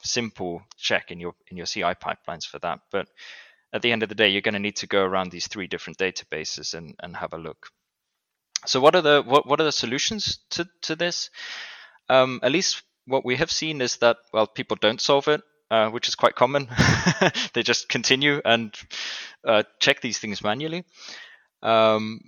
simple 0.03 0.63
check 0.77 1.11
in 1.11 1.21
your 1.21 1.35
in 1.49 1.57
your 1.57 1.67
CI 1.67 1.95
pipelines 1.95 2.45
for 2.45 2.59
that. 2.61 2.81
But 2.93 3.09
at 3.75 3.83
the 3.83 3.91
end 3.91 4.05
of 4.05 4.09
the 4.09 4.15
day, 4.15 4.29
you're 4.29 4.41
going 4.41 4.55
to 4.55 4.61
need 4.61 4.77
to 4.77 4.87
go 4.87 5.03
around 5.03 5.33
these 5.33 5.49
three 5.49 5.67
different 5.67 5.99
databases 5.99 6.75
and, 6.75 6.95
and 7.01 7.17
have 7.17 7.33
a 7.33 7.39
look. 7.39 7.67
So 8.67 8.81
what 8.81 8.95
are 8.95 9.03
the 9.03 9.23
what, 9.27 9.47
what 9.47 9.61
are 9.61 9.65
the 9.65 9.73
solutions 9.73 10.39
to, 10.51 10.67
to 10.83 10.97
this? 10.97 11.29
Um, 12.09 12.41
at 12.43 12.53
least 12.53 12.83
what 13.07 13.25
we 13.25 13.37
have 13.37 13.51
seen 13.51 13.81
is 13.81 13.97
that 13.97 14.17
well, 14.33 14.47
people 14.47 14.79
don't 14.81 15.01
solve 15.01 15.29
it, 15.29 15.43
uh, 15.71 15.91
which 15.91 16.09
is 16.09 16.15
quite 16.15 16.37
common. 16.37 16.69
they 17.53 17.63
just 17.63 17.89
continue 17.89 18.41
and 18.45 18.75
uh, 19.47 19.65
check 19.81 20.01
these 20.01 20.19
things 20.19 20.43
manually. 20.43 20.85
Um, 21.63 22.21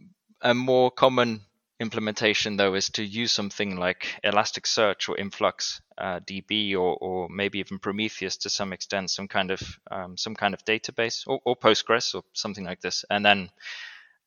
a 0.42 0.52
more 0.52 0.90
common 0.90 1.42
implementation 1.78 2.56
though 2.56 2.74
is 2.74 2.88
to 2.90 3.04
use 3.04 3.32
something 3.32 3.76
like 3.76 4.18
Elasticsearch 4.24 5.08
or 5.08 5.18
Influx 5.18 5.80
uh, 5.98 6.20
DB 6.20 6.72
or, 6.74 6.96
or 6.96 7.28
maybe 7.28 7.58
even 7.58 7.78
Prometheus 7.78 8.36
to 8.38 8.50
some 8.50 8.72
extent, 8.72 9.10
some 9.10 9.28
kind 9.28 9.50
of 9.50 9.60
um, 9.90 10.16
some 10.16 10.34
kind 10.34 10.54
of 10.54 10.64
database 10.64 11.24
or, 11.26 11.40
or, 11.44 11.56
Postgres 11.56 12.14
or 12.14 12.22
something 12.32 12.64
like 12.64 12.80
this, 12.80 13.04
and 13.10 13.24
then 13.24 13.50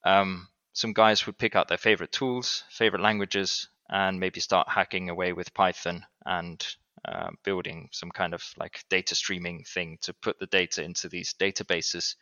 um, 0.05 0.47
some 0.73 0.93
guys 0.93 1.25
would 1.25 1.37
pick 1.37 1.55
out 1.55 1.67
their 1.67 1.77
favorite 1.77 2.11
tools, 2.11 2.63
favorite 2.69 3.01
languages, 3.01 3.67
and 3.89 4.19
maybe 4.19 4.39
start 4.39 4.69
hacking 4.69 5.09
away 5.09 5.33
with 5.33 5.53
Python 5.53 6.05
and 6.25 6.65
uh, 7.05 7.31
building 7.43 7.89
some 7.91 8.11
kind 8.11 8.33
of 8.33 8.43
like 8.57 8.83
data 8.89 9.15
streaming 9.15 9.63
thing 9.63 9.97
to 10.01 10.13
put 10.13 10.39
the 10.39 10.45
data 10.47 10.83
into 10.83 11.09
these 11.09 11.33
databases 11.39 12.15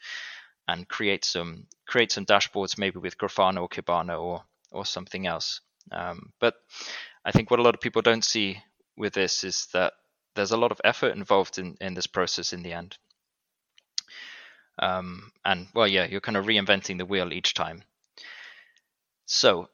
and 0.68 0.88
create 0.88 1.26
some 1.26 1.66
create 1.88 2.12
some 2.12 2.26
dashboards 2.26 2.78
maybe 2.78 3.00
with 3.00 3.18
Grafana 3.18 3.62
or 3.62 3.70
Kibana 3.70 4.22
or 4.22 4.44
or 4.72 4.86
something 4.86 5.28
else. 5.28 5.62
Um, 5.92 6.34
but 6.40 6.56
I 7.24 7.32
think 7.32 7.50
what 7.50 7.60
a 7.60 7.64
lot 7.64 7.76
of 7.76 7.82
people 7.82 8.02
don't 8.02 8.26
see 8.26 8.62
with 8.98 9.14
this 9.14 9.44
is 9.44 9.68
that 9.74 9.94
there's 10.36 10.52
a 10.52 10.58
lot 10.58 10.72
of 10.72 10.82
effort 10.84 11.16
involved 11.16 11.58
in, 11.58 11.78
in 11.82 11.94
this 11.94 12.08
process 12.08 12.54
in 12.54 12.64
the 12.64 12.74
end. 12.74 12.98
Um, 14.80 15.32
and 15.44 15.68
well, 15.74 15.88
yeah, 15.88 16.06
you're 16.06 16.22
kind 16.22 16.38
of 16.38 16.46
reinventing 16.46 16.98
the 16.98 17.06
wheel 17.06 17.34
each 17.34 17.54
time. 17.54 17.84
So 19.26 19.70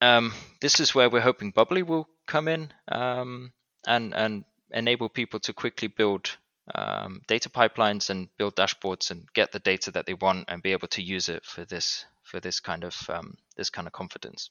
um, 0.00 0.32
this 0.60 0.80
is 0.80 0.94
where 0.94 1.08
we're 1.08 1.20
hoping 1.20 1.50
Bubbly 1.50 1.82
will 1.82 2.08
come 2.26 2.48
in 2.48 2.72
um, 2.88 3.52
and 3.86 4.14
and 4.14 4.44
enable 4.70 5.08
people 5.08 5.40
to 5.40 5.52
quickly 5.52 5.88
build 5.88 6.36
um, 6.74 7.22
data 7.26 7.48
pipelines 7.48 8.10
and 8.10 8.28
build 8.36 8.56
dashboards 8.56 9.10
and 9.10 9.26
get 9.32 9.52
the 9.52 9.58
data 9.58 9.90
that 9.92 10.06
they 10.06 10.14
want 10.14 10.44
and 10.48 10.62
be 10.62 10.72
able 10.72 10.88
to 10.88 11.02
use 11.02 11.28
it 11.28 11.44
for 11.44 11.64
this 11.64 12.04
for 12.26 12.40
this 12.40 12.60
kind 12.60 12.84
of 12.84 12.94
um, 13.08 13.34
this 13.56 13.70
kind 13.70 13.86
of 13.86 13.92
confidence. 13.92 14.50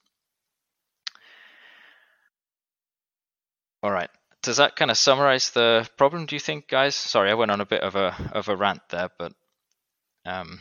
All 3.84 3.92
right. 3.92 4.10
Does 4.42 4.58
that 4.58 4.76
kind 4.76 4.92
of 4.92 4.98
summarize 4.98 5.52
the 5.52 5.88
problem? 5.98 6.26
Do 6.26 6.36
you 6.36 6.40
think, 6.40 6.68
guys? 6.68 6.96
Sorry, 6.96 7.30
I 7.30 7.36
went 7.36 7.52
on 7.52 7.62
a 7.62 7.66
bit 7.66 7.82
of 7.82 7.96
a 7.96 8.16
of 8.32 8.50
a 8.50 8.56
rant 8.56 8.82
there, 8.90 9.10
but 9.18 9.34
um, 10.26 10.60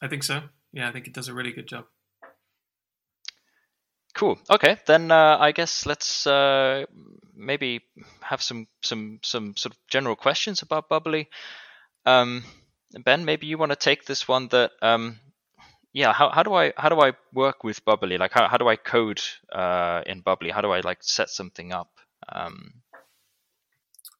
I 0.00 0.08
think 0.08 0.22
so. 0.22 0.42
Yeah, 0.72 0.88
I 0.88 0.92
think 0.92 1.06
it 1.06 1.14
does 1.14 1.28
a 1.28 1.34
really 1.34 1.52
good 1.52 1.66
job. 1.66 1.84
Cool. 4.14 4.38
Okay, 4.50 4.76
then 4.86 5.10
uh, 5.10 5.38
I 5.40 5.52
guess 5.52 5.86
let's 5.86 6.26
uh, 6.26 6.84
maybe 7.34 7.80
have 8.20 8.42
some 8.42 8.66
some 8.82 9.20
some 9.22 9.56
sort 9.56 9.74
of 9.74 9.78
general 9.88 10.16
questions 10.16 10.62
about 10.62 10.88
Bubbly. 10.88 11.28
Um, 12.04 12.44
ben, 13.04 13.24
maybe 13.24 13.46
you 13.46 13.56
want 13.56 13.72
to 13.72 13.76
take 13.76 14.04
this 14.04 14.28
one. 14.28 14.48
That 14.48 14.72
um, 14.82 15.18
yeah, 15.92 16.12
how, 16.12 16.30
how 16.30 16.42
do 16.42 16.54
I 16.54 16.72
how 16.76 16.88
do 16.88 17.00
I 17.00 17.12
work 17.32 17.64
with 17.64 17.84
Bubbly? 17.84 18.18
Like 18.18 18.32
how, 18.32 18.48
how 18.48 18.56
do 18.56 18.68
I 18.68 18.76
code 18.76 19.20
uh, 19.52 20.02
in 20.06 20.20
Bubbly? 20.20 20.50
How 20.50 20.60
do 20.60 20.70
I 20.70 20.80
like 20.80 20.98
set 21.02 21.28
something 21.28 21.72
up? 21.72 21.98
Um, 22.30 22.82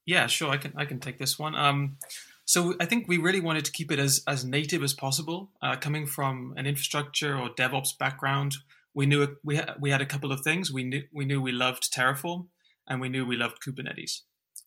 yeah, 0.05 0.27
sure. 0.27 0.51
I 0.51 0.59
can 0.59 0.73
I 0.77 0.85
can 0.85 1.01
take 1.01 1.19
this 1.19 1.39
one. 1.39 1.55
Um, 1.55 1.97
so 2.45 2.75
I 2.81 2.87
think 2.87 3.09
we 3.09 3.19
really 3.19 3.41
wanted 3.41 3.65
to 3.65 3.73
keep 3.73 3.91
it 3.91 3.99
as 3.99 4.23
as 4.27 4.45
native 4.45 4.83
as 4.83 4.93
possible. 4.93 5.51
Uh, 5.63 5.77
coming 5.77 6.07
from 6.07 6.55
an 6.57 6.67
infrastructure 6.67 7.39
or 7.39 7.49
DevOps 7.51 7.97
background, 7.99 8.57
we 8.95 9.07
knew 9.07 9.37
we 9.43 9.61
we 9.81 9.91
had 9.91 10.03
a 10.03 10.07
couple 10.07 10.33
of 10.33 10.43
things. 10.43 10.71
We 10.73 10.85
knew 10.85 11.03
we 11.13 11.25
knew 11.25 11.41
we 11.41 11.53
loved 11.53 11.93
Terraform, 11.93 12.49
and 12.87 13.01
we 13.01 13.09
knew 13.09 13.25
we 13.25 13.37
loved 13.37 13.59
Kubernetes. 13.67 14.23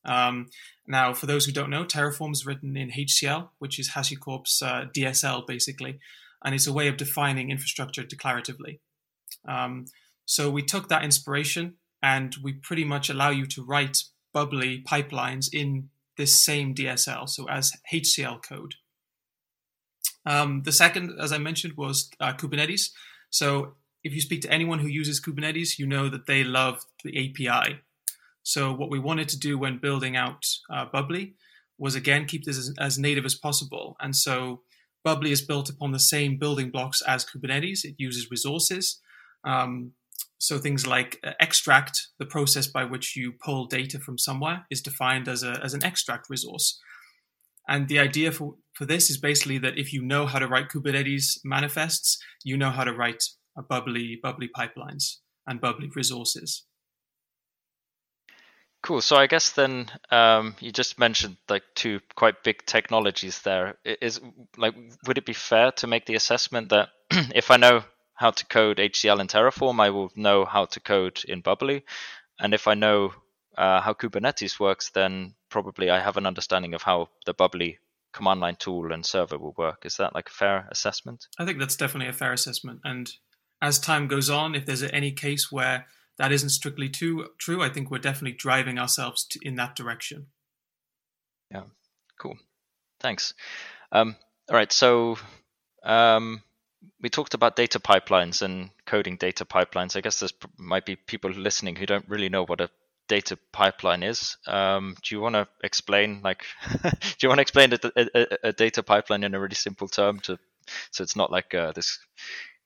Um, 0.05 0.47
now, 0.87 1.13
for 1.13 1.25
those 1.25 1.45
who 1.45 1.51
don't 1.51 1.69
know, 1.69 1.83
Terraform 1.83 2.31
is 2.31 2.45
written 2.45 2.77
in 2.77 2.91
HCL, 2.91 3.49
which 3.57 3.79
is 3.79 3.91
HashiCorp's 3.91 4.61
uh, 4.61 4.85
DSL 4.95 5.47
basically, 5.47 5.99
and 6.45 6.55
it's 6.55 6.67
a 6.67 6.73
way 6.73 6.87
of 6.87 6.95
defining 6.95 7.49
infrastructure 7.49 8.03
declaratively. 8.03 8.79
Um, 9.47 9.85
so 10.25 10.49
we 10.49 10.61
took 10.61 10.87
that 10.89 11.03
inspiration 11.03 11.73
and 12.01 12.35
we 12.41 12.53
pretty 12.53 12.85
much 12.85 13.09
allow 13.09 13.31
you 13.31 13.47
to 13.47 13.65
write 13.65 14.03
bubbly 14.31 14.83
pipelines 14.87 15.47
in 15.51 15.89
this 16.17 16.41
same 16.43 16.73
DSL, 16.73 17.27
so 17.27 17.49
as 17.49 17.73
HCL 17.91 18.43
code. 18.47 18.75
Um, 20.25 20.63
the 20.63 20.71
second, 20.71 21.13
as 21.19 21.31
I 21.31 21.37
mentioned, 21.37 21.75
was 21.77 22.09
uh, 22.19 22.33
Kubernetes. 22.33 22.91
So 23.29 23.73
if 24.03 24.13
you 24.13 24.21
speak 24.21 24.41
to 24.41 24.51
anyone 24.51 24.79
who 24.79 24.87
uses 24.87 25.21
Kubernetes, 25.21 25.77
you 25.77 25.87
know 25.87 26.09
that 26.09 26.27
they 26.27 26.43
love 26.43 26.85
the 27.03 27.17
API. 27.17 27.79
So 28.43 28.71
what 28.71 28.89
we 28.91 28.99
wanted 28.99 29.29
to 29.29 29.39
do 29.39 29.57
when 29.57 29.79
building 29.79 30.15
out 30.15 30.45
uh, 30.71 30.85
Bubbly 30.85 31.33
was 31.77 31.95
again 31.95 32.25
keep 32.25 32.45
this 32.45 32.57
as, 32.57 32.73
as, 32.79 32.97
native 32.97 33.25
as 33.25 33.35
possible. 33.35 33.97
And 33.99 34.15
so 34.15 34.61
Bubbly 35.05 35.31
is 35.31 35.45
built 35.45 35.69
upon 35.69 35.91
the 35.91 35.99
same 35.99 36.37
building 36.37 36.71
blocks 36.71 37.01
as 37.07 37.23
Kubernetes. 37.23 37.85
It 37.85 37.95
uses 37.97 38.31
resources. 38.31 38.99
Um, 39.47 39.91
so 40.39 40.57
things 40.57 40.85
like 40.85 41.19
uh, 41.23 41.31
extract, 41.39 42.07
the 42.19 42.25
process 42.25 42.67
by 42.67 42.83
which 42.83 43.15
you 43.15 43.33
pull 43.43 43.67
data 43.67 43.99
from 43.99 44.17
somewhere, 44.17 44.65
is 44.69 44.81
defined 44.81 45.27
as, 45.27 45.43
a, 45.43 45.61
as 45.63 45.73
an 45.75 45.83
extract 45.83 46.27
resource. 46.29 46.81
And 47.67 47.87
the 47.87 47.99
idea 47.99 48.31
for, 48.31 48.55
for 48.73 48.85
this 48.85 49.09
is 49.09 49.17
basically 49.17 49.59
that 49.59 49.77
if 49.77 49.93
you 49.93 50.01
know 50.01 50.25
how 50.25 50.39
to 50.39 50.47
write 50.47 50.69
Kubernetes 50.69 51.39
manifests, 51.43 52.17
you 52.43 52.57
know 52.57 52.71
how 52.71 52.83
to 52.83 52.93
write 52.93 53.23
bubbly, 53.69 54.19
bubbly 54.21 54.49
pipelines 54.57 55.17
and 55.47 55.61
bubbly 55.61 55.89
resources. 55.95 56.65
Cool. 58.85 59.01
So 59.01 59.15
I 59.15 59.25
guess 59.25 59.49
then 59.49 59.89
um, 60.11 60.55
you 60.59 60.71
just 60.71 60.99
mentioned 60.99 61.37
like 61.49 61.63
two 61.73 62.01
quite 62.15 62.43
big 62.43 62.63
technologies 62.67 63.41
there. 63.41 63.79
Is 63.83 64.21
like, 64.57 64.75
would 65.07 65.17
it 65.17 65.25
be 65.25 65.33
fair 65.33 65.71
to 65.77 65.87
make 65.87 66.05
the 66.05 66.13
assessment 66.13 66.69
that 66.69 66.89
if 67.33 67.49
I 67.49 67.57
know 67.57 67.83
how 68.13 68.29
to 68.29 68.45
code 68.45 68.77
HCL 68.77 69.19
in 69.19 69.27
Terraform, 69.27 69.79
I 69.79 69.89
will 69.89 70.11
know 70.15 70.45
how 70.45 70.65
to 70.65 70.79
code 70.79 71.19
in 71.27 71.41
Bubbly. 71.41 71.83
And 72.39 72.53
if 72.53 72.67
I 72.67 72.75
know 72.75 73.13
uh, 73.57 73.81
how 73.81 73.93
Kubernetes 73.93 74.59
works, 74.59 74.91
then 74.91 75.33
probably 75.49 75.89
I 75.89 75.99
have 75.99 76.17
an 76.17 76.27
understanding 76.27 76.75
of 76.75 76.83
how 76.83 77.09
the 77.25 77.33
Bubbly 77.33 77.79
command 78.13 78.39
line 78.39 78.55
tool 78.55 78.91
and 78.93 79.03
server 79.03 79.39
will 79.39 79.55
work. 79.57 79.83
Is 79.83 79.97
that 79.97 80.13
like 80.13 80.29
a 80.29 80.33
fair 80.33 80.67
assessment? 80.69 81.25
I 81.39 81.45
think 81.45 81.57
that's 81.57 81.75
definitely 81.75 82.09
a 82.09 82.13
fair 82.13 82.33
assessment. 82.33 82.81
And 82.83 83.11
as 83.63 83.79
time 83.79 84.07
goes 84.07 84.29
on, 84.29 84.53
if 84.53 84.67
there's 84.67 84.83
any 84.83 85.11
case 85.11 85.51
where 85.51 85.87
that 86.17 86.31
isn't 86.31 86.49
strictly 86.49 86.89
too, 86.89 87.27
true, 87.37 87.61
I 87.61 87.69
think 87.69 87.91
we're 87.91 87.97
definitely 87.99 88.37
driving 88.37 88.79
ourselves 88.79 89.25
to, 89.27 89.39
in 89.41 89.55
that 89.55 89.75
direction. 89.75 90.27
Yeah, 91.51 91.63
cool. 92.19 92.37
Thanks. 92.99 93.33
Um, 93.91 94.15
all 94.49 94.55
right, 94.55 94.71
so 94.71 95.17
um, 95.83 96.41
we 97.01 97.09
talked 97.09 97.33
about 97.33 97.55
data 97.55 97.79
pipelines 97.79 98.41
and 98.41 98.69
coding 98.85 99.17
data 99.17 99.45
pipelines. 99.45 99.95
I 99.95 100.01
guess 100.01 100.19
there 100.19 100.29
might 100.57 100.85
be 100.85 100.95
people 100.95 101.31
listening 101.31 101.75
who 101.75 101.85
don't 101.85 102.07
really 102.09 102.29
know 102.29 102.45
what 102.45 102.61
a 102.61 102.69
data 103.07 103.37
pipeline 103.51 104.03
is. 104.03 104.37
Um, 104.47 104.95
do 105.03 105.15
you 105.15 105.21
want 105.21 105.35
to 105.35 105.47
explain, 105.63 106.21
like, 106.23 106.43
do 106.81 107.17
you 107.21 107.29
want 107.29 107.37
to 107.37 107.43
explain 107.43 107.73
a, 107.73 107.79
a, 107.95 108.37
a, 108.49 108.53
data 108.53 108.81
pipeline 108.83 109.23
in 109.23 109.35
a 109.35 109.39
really 109.39 109.55
simple 109.55 109.87
term 109.87 110.19
to, 110.21 110.39
so 110.91 111.03
it's 111.03 111.15
not 111.15 111.31
like 111.31 111.53
uh, 111.53 111.71
this 111.73 111.99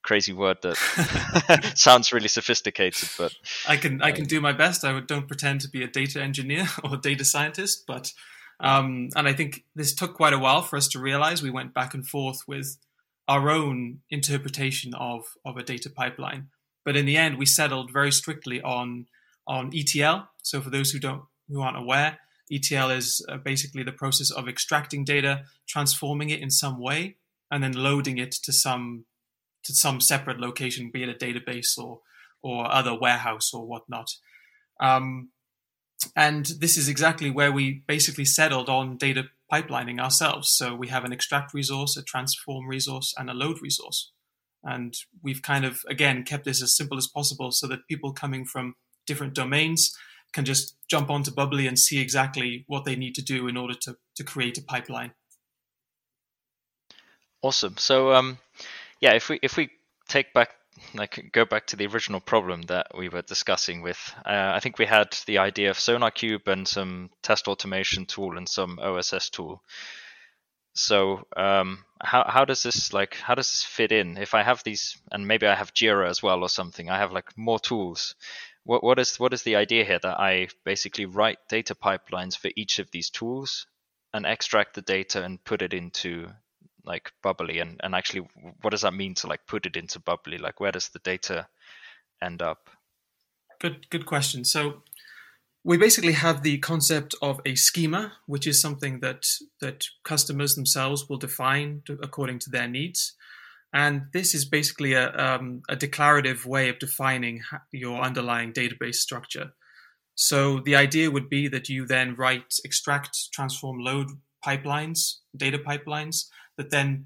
crazy 0.03 0.34
word 0.34 0.58
that 0.62 1.72
sounds 1.75 2.12
really 2.13 2.27
sophisticated, 2.27 3.10
but 3.18 3.34
I 3.68 3.77
can 3.77 4.01
I 4.01 4.12
can 4.12 4.25
do 4.25 4.41
my 4.41 4.53
best. 4.53 4.86
I 4.86 5.00
don't 5.00 5.27
pretend 5.27 5.62
to 5.62 5.70
be 5.70 5.84
a 5.84 5.88
data 5.88 6.22
engineer 6.22 6.68
or 6.84 6.98
data 6.98 7.25
scientist, 7.25 7.84
but 7.88 8.13
um, 8.60 9.10
and 9.15 9.27
I 9.27 9.34
think 9.34 9.63
this 9.75 9.94
took 9.94 10.15
quite 10.15 10.34
a 10.34 10.39
while 10.39 10.62
for 10.62 10.77
us 10.77 10.88
to 10.89 11.00
realize. 11.00 11.41
We 11.41 11.50
went 11.50 11.74
back 11.74 11.94
and 11.94 12.06
forth 12.06 12.41
with 12.48 12.77
our 13.29 13.50
own 13.51 14.00
interpretation 14.10 14.94
of, 14.96 15.24
of 15.46 15.56
a 15.56 15.63
data 15.63 15.89
pipeline. 15.89 16.48
But 16.84 16.98
in 16.98 17.06
the 17.06 17.15
end, 17.15 17.38
we 17.38 17.46
settled 17.46 17.94
very 17.94 18.12
strictly 18.12 18.60
on, 18.62 19.06
on 19.46 19.70
ETL. 19.74 20.27
So 20.41 20.62
for 20.62 20.72
those 20.72 20.91
who 20.91 21.00
don't 21.00 21.24
who 21.48 21.62
aren't 21.62 21.77
aware, 21.77 22.20
ETL 22.51 22.89
is 22.89 23.25
uh, 23.29 23.38
basically 23.38 23.84
the 23.84 23.91
process 23.91 24.32
of 24.32 24.48
extracting 24.48 25.03
data, 25.03 25.44
transforming 25.68 26.29
it 26.29 26.39
in 26.39 26.50
some 26.50 26.79
way, 26.79 27.18
and 27.51 27.63
then 27.63 27.74
loading 27.74 28.18
it 28.18 28.32
to 28.32 28.51
some 28.51 29.06
to 29.63 29.74
some 29.74 30.00
separate 30.01 30.39
location, 30.39 30.92
be 30.92 31.04
it 31.04 31.10
a 31.10 31.13
database 31.13 31.78
or 31.78 32.01
or 32.42 32.72
other 32.72 32.98
warehouse 32.98 33.54
or 33.54 33.68
whatnot. 33.68 34.10
Um, 34.80 35.32
and 36.16 36.46
this 36.60 36.78
is 36.78 36.88
exactly 36.88 37.30
where 37.30 37.51
we 37.51 37.84
basically 37.88 38.25
settled 38.25 38.70
on 38.70 38.98
data 38.98 39.25
pipelining 39.51 40.00
ourselves. 40.00 40.50
So 40.50 40.75
we 40.75 40.88
have 40.88 41.04
an 41.04 41.12
extract 41.12 41.54
resource, 41.54 41.98
a 41.98 42.04
transform 42.04 42.68
resource, 42.68 43.13
and 43.18 43.30
a 43.30 43.34
load 43.34 43.62
resource. 43.62 44.12
And 44.63 44.94
we've 45.22 45.42
kind 45.42 45.66
of, 45.66 45.82
again, 45.89 46.24
kept 46.24 46.46
this 46.46 46.62
as 46.62 46.75
simple 46.75 46.98
as 46.98 47.08
possible 47.08 47.51
so 47.51 47.68
that 47.68 47.88
people 47.89 48.13
coming 48.13 48.46
from 48.46 48.75
different 49.08 49.34
domains 49.34 49.96
can 50.32 50.46
just 50.46 50.75
jump 50.89 51.10
onto 51.10 51.32
Bubbly 51.32 51.66
and 51.68 51.80
see 51.80 52.00
exactly 52.00 52.63
what 52.68 52.86
they 52.86 52.96
need 52.96 53.16
to 53.16 53.22
do 53.22 53.48
in 53.48 53.58
order 53.58 53.74
to, 53.82 53.96
to 54.16 54.24
create 54.24 54.58
a 54.58 54.62
pipeline. 54.62 55.12
Awesome. 57.42 57.78
So, 57.78 58.13
um, 58.13 58.38
yeah, 59.00 59.13
if 59.13 59.29
we 59.29 59.39
if 59.41 59.58
we 59.58 59.70
take 60.08 60.34
back 60.34 60.50
like 60.94 61.29
go 61.32 61.46
back 61.46 61.68
to 61.68 61.75
the 61.75 61.88
original 61.88 62.20
problem 62.20 62.62
that 62.63 62.88
we 62.98 63.10
were 63.10 63.22
discussing 63.22 63.82
with 63.82 64.13
uh, 64.25 64.51
i 64.53 64.60
think 64.60 64.77
we 64.77 64.86
had 64.86 65.15
the 65.25 65.38
idea 65.38 65.70
of 65.70 65.77
SonarQube 65.77 66.48
and 66.48 66.68
some 66.68 67.10
test 67.22 67.48
automation 67.48 68.06
tool 68.06 68.38
and 68.38 68.48
some 68.48 68.79
oss 68.79 69.29
tool. 69.29 69.63
So 70.74 71.25
um, 71.36 71.84
how, 72.00 72.24
how 72.27 72.46
does 72.46 72.63
this 72.63 72.94
like 72.94 73.15
how 73.15 73.36
does 73.36 73.51
this 73.51 73.63
fit 73.63 73.91
in? 73.91 74.18
If 74.18 74.34
i 74.34 74.44
have 74.44 74.63
these 74.63 74.98
and 75.12 75.27
maybe 75.27 75.48
i 75.48 75.56
have 75.56 75.74
jira 75.74 76.10
as 76.10 76.24
well 76.24 76.41
or 76.44 76.50
something 76.50 76.89
i 76.89 76.98
have 76.98 77.12
like 77.12 77.38
more 77.38 77.60
tools. 77.60 78.15
What, 78.63 78.84
what 78.84 79.00
is 79.00 79.20
what 79.20 79.34
is 79.34 79.44
the 79.44 79.56
idea 79.56 79.84
here 79.84 80.00
that 80.00 80.20
i 80.20 80.48
basically 80.63 81.06
write 81.06 81.39
data 81.50 81.75
pipelines 81.75 82.38
for 82.38 82.51
each 82.56 82.79
of 82.79 82.91
these 82.91 83.10
tools 83.10 83.65
and 84.13 84.25
extract 84.25 84.75
the 84.75 84.82
data 84.82 85.24
and 85.24 85.44
put 85.44 85.62
it 85.62 85.74
into 85.74 86.29
like 86.89 87.12
bubbly 87.22 87.60
and, 87.60 87.79
and 87.84 87.93
actually 87.93 88.27
what 88.62 88.72
does 88.72 88.81
that 88.81 88.93
mean 88.93 89.13
to 89.13 89.27
like 89.27 89.46
put 89.48 89.65
it 89.65 89.77
into 89.77 90.00
bubbly? 90.00 90.39
Like 90.39 90.60
where 90.60 90.72
does 90.72 90.89
the 90.89 91.00
data 91.00 91.48
end 92.22 92.41
up? 92.41 92.69
Good 93.62 93.89
good 93.89 94.05
question. 94.05 94.43
So 94.43 94.81
we 95.63 95.77
basically 95.77 96.13
have 96.13 96.41
the 96.41 96.58
concept 96.58 97.13
of 97.22 97.39
a 97.46 97.55
schema 97.55 98.13
which 98.25 98.48
is 98.48 98.60
something 98.60 99.01
that 99.01 99.25
that 99.62 99.86
customers 100.03 100.55
themselves 100.55 101.08
will 101.08 101.17
define 101.17 101.84
to, 101.86 101.93
according 102.01 102.39
to 102.39 102.50
their 102.50 102.67
needs. 102.67 103.13
And 103.72 104.08
this 104.13 104.34
is 104.34 104.46
basically 104.46 104.93
a, 104.93 105.12
um, 105.15 105.62
a 105.69 105.75
declarative 105.75 106.48
way 106.48 106.69
of 106.69 106.79
defining 106.79 107.43
your 107.72 108.01
underlying 108.01 108.51
database 108.51 108.96
structure. 108.96 109.51
So 110.15 110.60
the 110.60 110.75
idea 110.75 111.12
would 111.12 111.29
be 111.29 111.48
that 111.50 111.69
you 111.69 111.86
then 111.86 112.15
write 112.15 112.55
extract 112.65 113.31
transform 113.31 113.77
load 113.79 114.08
pipelines 114.46 115.15
data 115.36 115.58
pipelines 115.58 116.25
that 116.58 116.69
then 116.69 117.05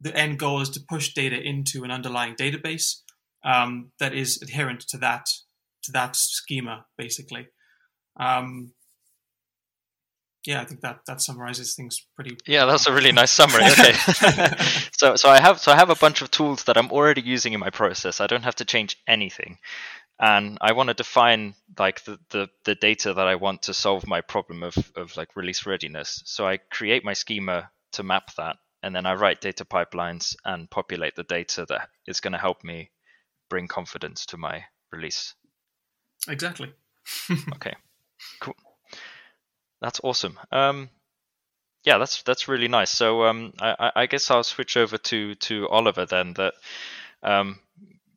the 0.00 0.14
end 0.16 0.38
goal 0.38 0.60
is 0.60 0.70
to 0.70 0.80
push 0.88 1.14
data 1.14 1.40
into 1.40 1.84
an 1.84 1.90
underlying 1.90 2.34
database 2.34 3.00
um, 3.44 3.92
that 3.98 4.14
is 4.14 4.40
adherent 4.42 4.80
to 4.88 4.98
that 4.98 5.26
to 5.84 5.92
that 5.92 6.16
schema, 6.16 6.86
basically. 6.96 7.46
Um, 8.18 8.72
yeah, 10.46 10.60
I 10.60 10.64
think 10.64 10.80
that 10.82 11.00
that 11.06 11.20
summarizes 11.20 11.74
things 11.74 12.06
pretty. 12.14 12.36
Yeah, 12.46 12.66
that's 12.66 12.86
a 12.86 12.92
really 12.92 13.12
nice 13.12 13.30
summary. 13.40 13.64
Okay, 13.64 13.92
so 14.92 15.16
so 15.16 15.28
I 15.28 15.40
have 15.40 15.58
so 15.58 15.72
I 15.72 15.76
have 15.76 15.90
a 15.90 15.94
bunch 15.94 16.22
of 16.22 16.30
tools 16.30 16.64
that 16.64 16.76
I'm 16.76 16.90
already 16.90 17.22
using 17.22 17.52
in 17.52 17.60
my 17.60 17.70
process. 17.70 18.20
I 18.20 18.26
don't 18.26 18.44
have 18.44 18.56
to 18.56 18.64
change 18.64 18.96
anything, 19.06 19.58
and 20.20 20.58
I 20.60 20.72
want 20.72 20.88
to 20.88 20.94
define 20.94 21.54
like 21.78 22.04
the, 22.04 22.18
the 22.30 22.48
the 22.64 22.74
data 22.74 23.14
that 23.14 23.26
I 23.26 23.34
want 23.34 23.62
to 23.62 23.74
solve 23.74 24.06
my 24.06 24.20
problem 24.20 24.62
of 24.62 24.76
of 24.96 25.16
like 25.16 25.36
release 25.36 25.66
readiness. 25.66 26.22
So 26.26 26.46
I 26.46 26.58
create 26.58 27.04
my 27.04 27.14
schema 27.14 27.70
to 27.92 28.02
map 28.02 28.34
that, 28.36 28.56
and 28.82 28.94
then 28.94 29.06
I 29.06 29.14
write 29.14 29.40
data 29.40 29.64
pipelines 29.64 30.36
and 30.44 30.70
populate 30.70 31.16
the 31.16 31.24
data 31.24 31.66
that 31.68 31.88
is 32.06 32.20
going 32.20 32.32
to 32.32 32.38
help 32.38 32.62
me 32.62 32.90
bring 33.50 33.68
confidence 33.68 34.26
to 34.26 34.36
my 34.36 34.64
release. 34.92 35.34
Exactly. 36.28 36.72
okay, 37.54 37.74
cool. 38.40 38.56
That's 39.80 40.00
awesome. 40.02 40.38
Um, 40.50 40.88
yeah, 41.84 41.98
that's 41.98 42.22
that's 42.22 42.48
really 42.48 42.68
nice. 42.68 42.90
So 42.90 43.24
um, 43.24 43.52
I, 43.60 43.92
I 43.96 44.06
guess 44.06 44.30
I'll 44.30 44.44
switch 44.44 44.76
over 44.76 44.96
to 44.96 45.34
to 45.34 45.68
Oliver 45.68 46.06
then. 46.06 46.34
That 46.34 46.54
um, 47.22 47.58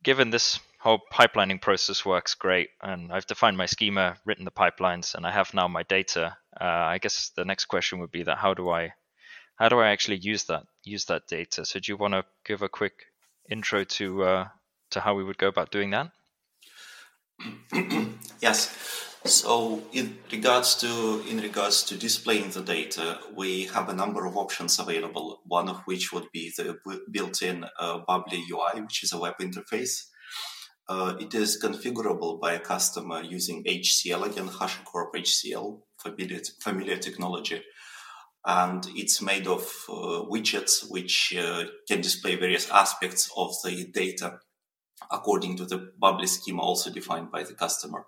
given 0.04 0.30
this 0.30 0.60
whole 0.88 1.02
pipelining 1.12 1.62
process 1.62 2.06
works 2.06 2.34
great, 2.34 2.70
and 2.82 3.12
I've 3.12 3.28
defined 3.28 3.58
my 3.58 3.66
schema, 3.66 4.16
written 4.26 4.46
the 4.46 4.52
pipelines, 4.52 5.16
and 5.16 5.26
I 5.26 5.32
have 5.32 5.54
now 5.54 5.68
my 5.68 5.84
data. 5.84 6.38
Uh, 6.60 6.64
I 6.64 6.98
guess 6.98 7.32
the 7.36 7.44
next 7.44 7.66
question 7.66 8.00
would 8.00 8.12
be 8.12 8.24
that 8.24 8.38
how 8.38 8.54
do 8.54 8.70
I 8.70 8.94
how 9.58 9.68
do 9.68 9.80
I 9.80 9.90
actually 9.90 10.18
use 10.18 10.46
that 10.46 10.64
use 10.86 11.04
that 11.06 11.28
data? 11.28 11.66
So 11.66 11.82
do 11.82 11.92
you 11.92 11.98
want 11.98 12.14
to 12.14 12.24
give 12.46 12.62
a 12.62 12.70
quick 12.70 12.94
intro 13.52 13.84
to 13.84 14.24
uh, 14.24 14.48
to 14.92 15.02
how 15.02 15.14
we 15.14 15.26
would 15.26 15.38
go 15.38 15.50
about 15.50 15.72
doing 15.72 15.90
that? 15.92 16.12
yes. 18.40 18.74
So 19.26 19.84
in 19.92 20.18
regards 20.32 20.76
to 20.76 21.22
in 21.28 21.42
regards 21.42 21.84
to 21.84 21.98
displaying 21.98 22.52
the 22.52 22.62
data, 22.62 23.20
we 23.36 23.66
have 23.76 23.90
a 23.90 23.94
number 23.94 24.26
of 24.26 24.38
options 24.38 24.80
available. 24.80 25.42
One 25.46 25.68
of 25.68 25.82
which 25.86 26.14
would 26.14 26.32
be 26.32 26.54
the 26.56 26.80
built-in 27.12 27.66
uh, 27.78 28.00
Bubbly 28.08 28.44
UI, 28.50 28.82
which 28.82 29.04
is 29.04 29.12
a 29.12 29.20
web 29.20 29.36
interface. 29.42 30.08
Uh, 30.90 31.16
it 31.20 31.34
is 31.34 31.62
configurable 31.62 32.40
by 32.40 32.54
a 32.54 32.60
customer 32.60 33.22
using 33.22 33.64
HCL 33.66 34.26
again, 34.26 34.48
HashiCorp 34.48 35.14
HCL, 35.16 35.82
familiar, 35.98 36.40
familiar 36.62 36.98
technology 36.98 37.62
and 38.48 38.88
it's 38.96 39.22
made 39.22 39.46
of 39.46 39.62
uh, 39.90 40.24
widgets 40.32 40.90
which 40.90 41.36
uh, 41.38 41.66
can 41.88 42.00
display 42.00 42.38
various 42.38 42.72
aspects 42.72 43.30
of 43.36 43.54
the 43.64 43.86
data 43.94 44.40
according 45.12 45.58
to 45.58 45.66
the 45.66 45.92
bubbly 46.00 46.28
schema 46.28 46.62
also 46.62 46.90
defined 46.90 47.30
by 47.30 47.44
the 47.44 47.54
customer. 47.54 48.06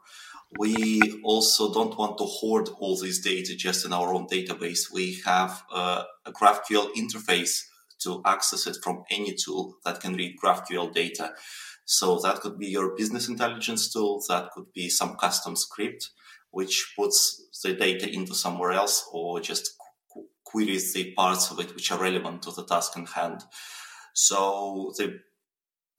We 0.58 1.02
also 1.24 1.72
don't 1.74 1.96
want 1.98 2.18
to 2.18 2.24
hoard 2.24 2.70
all 2.80 2.98
this 2.98 3.20
data 3.20 3.56
just 3.56 3.86
in 3.86 3.94
our 3.94 4.14
own 4.14 4.28
database. 4.28 4.92
We 4.92 5.20
have 5.26 5.62
uh, 5.72 6.04
a 6.26 6.32
GraphQL 6.32 6.94
interface 6.96 7.66
to 8.00 8.22
access 8.26 8.68
it 8.68 8.78
from 8.84 9.04
any 9.12 9.36
tool 9.36 9.76
that 9.86 10.00
can 10.00 10.14
read 10.14 10.36
GraphQL 10.44 10.94
data. 10.94 11.34
So 11.86 12.20
that 12.20 12.42
could 12.42 12.58
be 12.60 12.68
your 12.68 12.96
business 12.96 13.28
intelligence 13.28 13.92
tool, 13.92 14.22
that 14.30 14.52
could 14.52 14.72
be 14.74 14.90
some 14.90 15.16
custom 15.16 15.56
script 15.56 16.12
which 16.52 16.94
puts 16.98 17.62
the 17.64 17.74
data 17.74 18.12
into 18.12 18.34
somewhere 18.34 18.72
else 18.72 19.08
or 19.12 19.40
just 19.40 19.76
queries 20.44 20.94
the 20.94 21.14
parts 21.14 21.52
of 21.52 21.60
it 21.60 21.74
which 21.76 21.92
are 21.92 22.02
relevant 22.02 22.42
to 22.44 22.52
the 22.52 22.66
task 22.66 22.98
in 22.98 23.06
hand. 23.06 23.44
So 24.14 24.92
the 24.98 25.20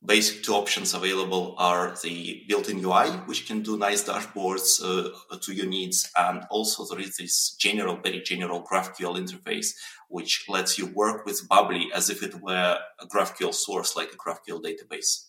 basic 0.04 0.42
two 0.42 0.54
options 0.54 0.94
available 0.94 1.54
are 1.58 1.94
the 2.02 2.44
built-in 2.48 2.82
UI, 2.84 3.10
which 3.26 3.46
can 3.46 3.62
do 3.62 3.76
nice 3.76 4.04
dashboards 4.04 4.80
uh, 4.82 5.36
to 5.38 5.52
your 5.52 5.66
needs, 5.66 6.10
and 6.16 6.44
also 6.50 6.86
there 6.86 7.04
is 7.04 7.16
this 7.16 7.54
general, 7.58 7.96
very 7.96 8.20
general 8.22 8.62
GraphQL 8.62 9.18
interface, 9.18 9.74
which 10.08 10.46
lets 10.48 10.78
you 10.78 10.86
work 10.86 11.26
with 11.26 11.46
Bubbly 11.48 11.90
as 11.94 12.10
if 12.10 12.22
it 12.22 12.40
were 12.40 12.78
a 12.98 13.06
GraphQL 13.06 13.54
source, 13.54 13.96
like 13.96 14.12
a 14.12 14.16
GraphQL 14.16 14.62
database. 14.62 15.26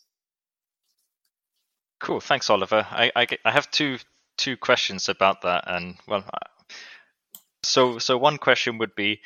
Cool, 2.00 2.20
thanks, 2.20 2.50
Oliver. 2.50 2.86
I, 2.90 3.12
I, 3.16 3.28
I 3.46 3.52
have 3.52 3.70
two 3.72 3.98
two 4.38 4.58
questions 4.58 5.08
about 5.08 5.42
that, 5.42 5.66
and 5.68 5.98
well, 6.08 6.24
so, 7.64 8.00
so 8.00 8.18
one 8.18 8.38
question 8.38 8.78
would 8.80 8.96
be, 8.96 9.22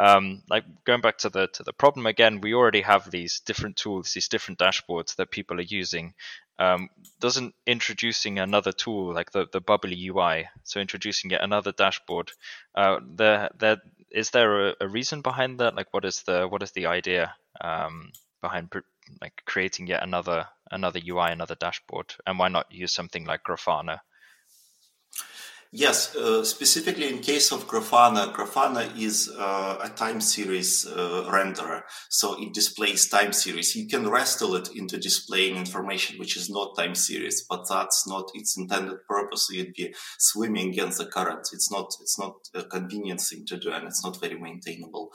um, 0.00 0.42
like 0.48 0.64
going 0.84 1.02
back 1.02 1.18
to 1.18 1.28
the 1.28 1.46
to 1.48 1.62
the 1.62 1.74
problem 1.74 2.06
again. 2.06 2.40
We 2.40 2.54
already 2.54 2.80
have 2.80 3.10
these 3.10 3.40
different 3.40 3.76
tools, 3.76 4.12
these 4.14 4.28
different 4.28 4.58
dashboards 4.58 5.16
that 5.16 5.30
people 5.30 5.58
are 5.58 5.74
using. 5.80 6.14
Um, 6.58 6.88
doesn't 7.20 7.54
introducing 7.66 8.38
another 8.38 8.72
tool 8.72 9.12
like 9.12 9.30
the 9.32 9.46
the 9.52 9.60
bubbly 9.60 10.08
UI, 10.08 10.48
so 10.64 10.80
introducing 10.80 11.30
yet 11.30 11.42
another 11.42 11.72
dashboard, 11.72 12.32
uh, 12.74 13.00
there 13.02 13.50
there 13.58 13.82
is 14.10 14.30
there 14.30 14.68
a, 14.68 14.74
a, 14.80 14.88
reason 14.88 15.20
behind 15.20 15.60
that? 15.60 15.74
Like, 15.74 15.92
what 15.92 16.04
is 16.04 16.22
the 16.22 16.48
what 16.48 16.62
is 16.62 16.72
the 16.72 16.86
idea 16.86 17.34
um, 17.60 18.12
behind 18.40 18.72
like 19.20 19.42
creating 19.44 19.86
yet 19.86 20.02
another 20.02 20.48
another 20.70 21.00
UI, 21.06 21.30
another 21.30 21.56
dashboard, 21.56 22.14
and 22.26 22.38
why 22.38 22.48
not 22.48 22.72
use 22.72 22.92
something 22.92 23.26
like 23.26 23.44
Grafana? 23.44 24.00
Yes, 25.72 26.16
uh, 26.16 26.42
specifically 26.42 27.08
in 27.08 27.20
case 27.20 27.52
of 27.52 27.68
Grafana, 27.68 28.34
Grafana 28.34 28.90
is 28.98 29.30
uh, 29.38 29.78
a 29.80 29.88
time 29.88 30.20
series 30.20 30.84
uh, 30.84 31.28
renderer, 31.30 31.82
so 32.08 32.42
it 32.42 32.52
displays 32.52 33.08
time 33.08 33.32
series. 33.32 33.76
You 33.76 33.86
can 33.86 34.08
wrestle 34.08 34.56
it 34.56 34.70
into 34.74 34.98
displaying 34.98 35.56
information 35.56 36.18
which 36.18 36.36
is 36.36 36.50
not 36.50 36.76
time 36.76 36.96
series, 36.96 37.46
but 37.48 37.68
that's 37.68 38.04
not 38.08 38.32
its 38.34 38.58
intended 38.58 38.98
purpose. 39.08 39.46
You'd 39.52 39.74
be 39.74 39.94
swimming 40.18 40.70
against 40.70 40.98
the 40.98 41.06
current. 41.06 41.46
It's 41.52 41.70
not. 41.70 41.94
It's 42.00 42.18
not 42.18 42.34
a 42.52 42.64
convenient 42.64 43.20
thing 43.20 43.46
to 43.46 43.56
do, 43.56 43.70
and 43.70 43.86
it's 43.86 44.04
not 44.04 44.20
very 44.20 44.40
maintainable. 44.40 45.12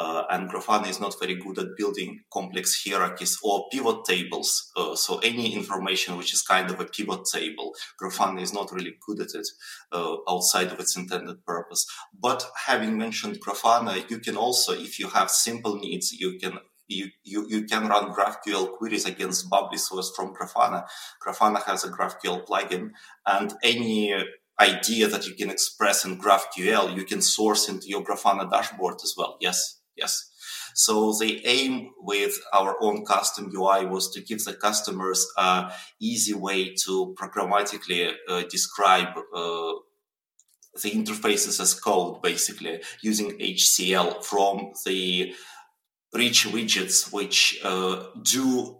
Uh, 0.00 0.24
and 0.30 0.48
Grafana 0.50 0.88
is 0.88 0.98
not 0.98 1.14
very 1.20 1.34
good 1.34 1.58
at 1.58 1.76
building 1.76 2.20
complex 2.32 2.82
hierarchies 2.82 3.38
or 3.42 3.66
pivot 3.70 4.02
tables. 4.06 4.72
Uh, 4.74 4.94
so 4.96 5.18
any 5.18 5.54
information 5.54 6.16
which 6.16 6.32
is 6.32 6.40
kind 6.40 6.70
of 6.70 6.80
a 6.80 6.86
pivot 6.86 7.20
table, 7.30 7.74
Grafana 8.00 8.40
is 8.40 8.54
not 8.54 8.72
really 8.72 8.94
good 9.06 9.20
at 9.20 9.34
it 9.34 9.46
uh, 9.92 10.16
outside 10.26 10.68
of 10.68 10.80
its 10.80 10.96
intended 10.96 11.44
purpose. 11.44 11.84
But 12.18 12.50
having 12.66 12.96
mentioned 12.96 13.40
Grafana, 13.44 14.08
you 14.10 14.20
can 14.20 14.38
also, 14.38 14.72
if 14.72 14.98
you 14.98 15.08
have 15.08 15.30
simple 15.30 15.76
needs, 15.76 16.12
you 16.12 16.38
can 16.38 16.54
you, 16.88 17.08
you, 17.22 17.46
you 17.48 17.66
can 17.66 17.86
run 17.86 18.10
GraphQL 18.10 18.78
queries 18.78 19.04
against 19.04 19.50
Bubbly 19.50 19.78
source 19.78 20.12
from 20.16 20.34
Grafana. 20.34 20.86
Grafana 21.24 21.62
has 21.64 21.84
a 21.84 21.90
GraphQL 21.90 22.46
plugin 22.46 22.90
and 23.26 23.52
any 23.62 24.14
idea 24.58 25.08
that 25.08 25.26
you 25.26 25.34
can 25.34 25.50
express 25.50 26.04
in 26.04 26.18
GraphQL, 26.18 26.96
you 26.96 27.04
can 27.04 27.22
source 27.22 27.68
into 27.68 27.86
your 27.86 28.02
Grafana 28.02 28.50
dashboard 28.50 28.96
as 29.04 29.14
well. 29.16 29.36
Yes. 29.40 29.79
Yes. 29.96 30.30
So 30.74 31.12
the 31.18 31.44
aim 31.44 31.90
with 31.98 32.38
our 32.52 32.76
own 32.80 33.04
custom 33.04 33.50
UI 33.54 33.86
was 33.86 34.10
to 34.12 34.20
give 34.20 34.44
the 34.44 34.54
customers 34.54 35.26
an 35.36 35.70
easy 36.00 36.34
way 36.34 36.74
to 36.84 37.14
programmatically 37.18 38.12
uh, 38.28 38.42
describe 38.48 39.08
uh, 39.34 39.72
the 40.82 40.90
interfaces 40.92 41.60
as 41.60 41.74
code, 41.74 42.22
basically 42.22 42.80
using 43.02 43.38
HCL 43.38 44.24
from 44.24 44.72
the 44.86 45.34
rich 46.14 46.46
widgets, 46.46 47.12
which 47.12 47.60
uh, 47.64 48.04
do 48.22 48.76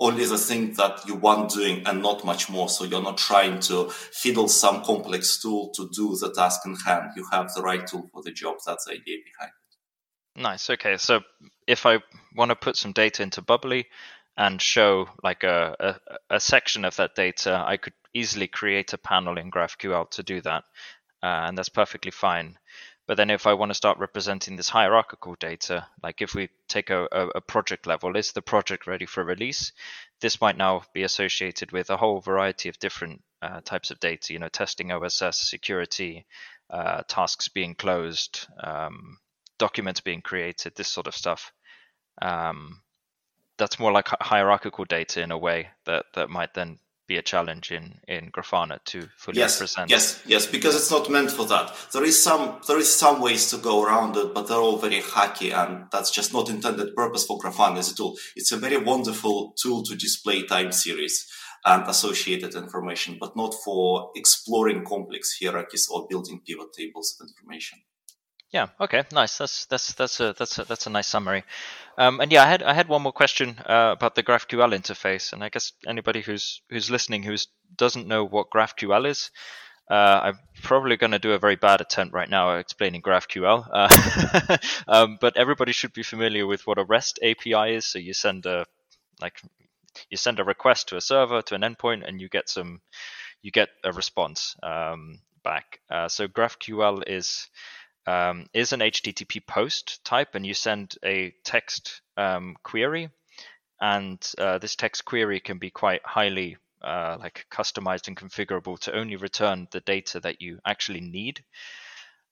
only 0.00 0.24
the 0.24 0.38
thing 0.38 0.72
that 0.74 1.06
you 1.06 1.14
want 1.16 1.50
doing 1.50 1.82
and 1.86 2.02
not 2.02 2.24
much 2.24 2.48
more. 2.48 2.68
So 2.68 2.84
you're 2.84 3.02
not 3.02 3.18
trying 3.18 3.58
to 3.60 3.90
fiddle 3.90 4.48
some 4.48 4.84
complex 4.84 5.40
tool 5.40 5.70
to 5.74 5.90
do 5.92 6.16
the 6.16 6.32
task 6.32 6.60
in 6.64 6.76
hand. 6.76 7.10
You 7.16 7.26
have 7.32 7.52
the 7.54 7.62
right 7.62 7.86
tool 7.86 8.08
for 8.12 8.22
the 8.22 8.30
job. 8.30 8.56
That's 8.64 8.84
the 8.84 8.92
idea 8.92 9.16
behind. 9.24 9.52
Nice. 10.38 10.70
Okay. 10.70 10.96
So 10.98 11.22
if 11.66 11.84
I 11.84 11.98
want 12.34 12.50
to 12.50 12.54
put 12.54 12.76
some 12.76 12.92
data 12.92 13.24
into 13.24 13.42
Bubbly 13.42 13.86
and 14.36 14.62
show 14.62 15.08
like 15.24 15.42
a, 15.42 15.98
a, 16.30 16.36
a, 16.36 16.40
section 16.40 16.84
of 16.84 16.94
that 16.94 17.16
data, 17.16 17.64
I 17.66 17.76
could 17.76 17.94
easily 18.14 18.46
create 18.46 18.92
a 18.92 18.98
panel 18.98 19.36
in 19.36 19.50
GraphQL 19.50 20.08
to 20.10 20.22
do 20.22 20.40
that. 20.42 20.62
Uh, 21.20 21.26
and 21.46 21.58
that's 21.58 21.68
perfectly 21.68 22.12
fine. 22.12 22.56
But 23.08 23.16
then 23.16 23.30
if 23.30 23.48
I 23.48 23.54
want 23.54 23.70
to 23.70 23.74
start 23.74 23.98
representing 23.98 24.54
this 24.54 24.68
hierarchical 24.68 25.34
data, 25.40 25.88
like 26.04 26.22
if 26.22 26.34
we 26.34 26.50
take 26.68 26.90
a, 26.90 27.08
a, 27.10 27.28
a 27.36 27.40
project 27.40 27.88
level, 27.88 28.16
is 28.16 28.30
the 28.30 28.42
project 28.42 28.86
ready 28.86 29.06
for 29.06 29.24
release? 29.24 29.72
This 30.20 30.40
might 30.40 30.56
now 30.56 30.84
be 30.94 31.02
associated 31.02 31.72
with 31.72 31.90
a 31.90 31.96
whole 31.96 32.20
variety 32.20 32.68
of 32.68 32.78
different 32.78 33.24
uh, 33.42 33.60
types 33.62 33.90
of 33.90 33.98
data, 33.98 34.32
you 34.32 34.38
know, 34.38 34.48
testing 34.48 34.92
OSS, 34.92 35.40
security, 35.40 36.26
uh, 36.70 37.02
tasks 37.08 37.48
being 37.48 37.74
closed, 37.74 38.46
um, 38.62 39.18
documents 39.58 40.00
being 40.00 40.22
created, 40.22 40.74
this 40.76 40.88
sort 40.88 41.06
of 41.06 41.14
stuff. 41.14 41.52
Um, 42.22 42.82
that's 43.58 43.78
more 43.78 43.92
like 43.92 44.08
hierarchical 44.20 44.84
data 44.84 45.22
in 45.22 45.32
a 45.32 45.38
way 45.38 45.68
that, 45.84 46.06
that 46.14 46.30
might 46.30 46.54
then 46.54 46.78
be 47.08 47.16
a 47.16 47.22
challenge 47.22 47.72
in 47.72 47.98
in 48.06 48.30
Grafana 48.30 48.78
to 48.84 49.08
fully 49.16 49.38
yes, 49.38 49.56
represent. 49.56 49.90
Yes, 49.90 50.22
yes, 50.26 50.46
because 50.46 50.76
it's 50.76 50.90
not 50.90 51.10
meant 51.10 51.30
for 51.30 51.46
that. 51.46 51.74
There 51.92 52.04
is 52.04 52.22
some 52.22 52.60
there 52.68 52.78
is 52.78 52.94
some 52.94 53.20
ways 53.20 53.50
to 53.50 53.56
go 53.56 53.82
around 53.82 54.16
it, 54.16 54.34
but 54.34 54.46
they're 54.46 54.58
all 54.58 54.78
very 54.78 55.00
hacky, 55.00 55.52
and 55.52 55.86
that's 55.90 56.10
just 56.10 56.32
not 56.34 56.50
intended 56.50 56.94
purpose 56.94 57.24
for 57.24 57.38
Grafana 57.38 57.78
as 57.78 57.90
a 57.90 57.96
tool. 57.96 58.16
It's 58.36 58.52
a 58.52 58.58
very 58.58 58.76
wonderful 58.76 59.54
tool 59.60 59.82
to 59.84 59.96
display 59.96 60.44
time 60.44 60.70
series 60.70 61.26
and 61.64 61.88
associated 61.88 62.54
information, 62.54 63.16
but 63.18 63.34
not 63.34 63.54
for 63.64 64.10
exploring 64.14 64.84
complex 64.84 65.38
hierarchies 65.40 65.88
or 65.90 66.06
building 66.08 66.42
pivot 66.46 66.72
tables 66.74 67.16
of 67.18 67.26
information. 67.26 67.78
Yeah. 68.50 68.68
Okay. 68.80 69.04
Nice. 69.12 69.36
That's 69.38 69.66
that's 69.66 69.92
that's 69.92 70.20
a 70.20 70.32
that's 70.32 70.58
a 70.58 70.64
that's 70.64 70.86
a 70.86 70.90
nice 70.90 71.06
summary. 71.06 71.44
Um, 71.98 72.20
and 72.20 72.32
yeah, 72.32 72.44
I 72.44 72.46
had 72.46 72.62
I 72.62 72.72
had 72.72 72.88
one 72.88 73.02
more 73.02 73.12
question 73.12 73.56
uh, 73.66 73.94
about 73.96 74.14
the 74.14 74.22
GraphQL 74.22 74.74
interface, 74.74 75.32
and 75.32 75.44
I 75.44 75.50
guess 75.50 75.72
anybody 75.86 76.22
who's 76.22 76.62
who's 76.70 76.90
listening 76.90 77.22
who 77.22 77.36
doesn't 77.76 78.06
know 78.06 78.24
what 78.24 78.50
GraphQL 78.50 79.06
is, 79.06 79.30
uh, 79.90 80.20
I'm 80.22 80.38
probably 80.62 80.96
going 80.96 81.10
to 81.10 81.18
do 81.18 81.32
a 81.32 81.38
very 81.38 81.56
bad 81.56 81.80
attempt 81.82 82.14
right 82.14 82.28
now 82.28 82.54
at 82.54 82.60
explaining 82.60 83.02
GraphQL. 83.02 83.68
Uh, 83.70 84.56
um, 84.88 85.18
but 85.20 85.36
everybody 85.36 85.72
should 85.72 85.92
be 85.92 86.02
familiar 86.02 86.46
with 86.46 86.66
what 86.66 86.78
a 86.78 86.84
REST 86.84 87.18
API 87.22 87.74
is. 87.74 87.84
So 87.84 87.98
you 87.98 88.14
send 88.14 88.46
a 88.46 88.64
like 89.20 89.42
you 90.08 90.16
send 90.16 90.40
a 90.40 90.44
request 90.44 90.88
to 90.88 90.96
a 90.96 91.00
server 91.02 91.42
to 91.42 91.54
an 91.54 91.62
endpoint, 91.62 92.08
and 92.08 92.18
you 92.18 92.30
get 92.30 92.48
some 92.48 92.80
you 93.42 93.50
get 93.50 93.68
a 93.84 93.92
response 93.92 94.56
um, 94.62 95.20
back. 95.44 95.80
Uh, 95.90 96.08
so 96.08 96.28
GraphQL 96.28 97.02
is 97.06 97.48
um, 98.08 98.46
is 98.54 98.72
an 98.72 98.80
HTTP 98.80 99.46
post 99.46 100.02
type, 100.04 100.34
and 100.34 100.46
you 100.46 100.54
send 100.54 100.96
a 101.04 101.34
text 101.44 102.00
um, 102.16 102.56
query, 102.62 103.10
and 103.80 104.18
uh, 104.38 104.56
this 104.58 104.76
text 104.76 105.04
query 105.04 105.40
can 105.40 105.58
be 105.58 105.70
quite 105.70 106.00
highly 106.04 106.56
uh, 106.82 107.18
like 107.20 107.44
customized 107.50 108.08
and 108.08 108.16
configurable 108.16 108.78
to 108.78 108.96
only 108.96 109.16
return 109.16 109.68
the 109.72 109.80
data 109.80 110.20
that 110.20 110.40
you 110.40 110.58
actually 110.64 111.00
need. 111.00 111.44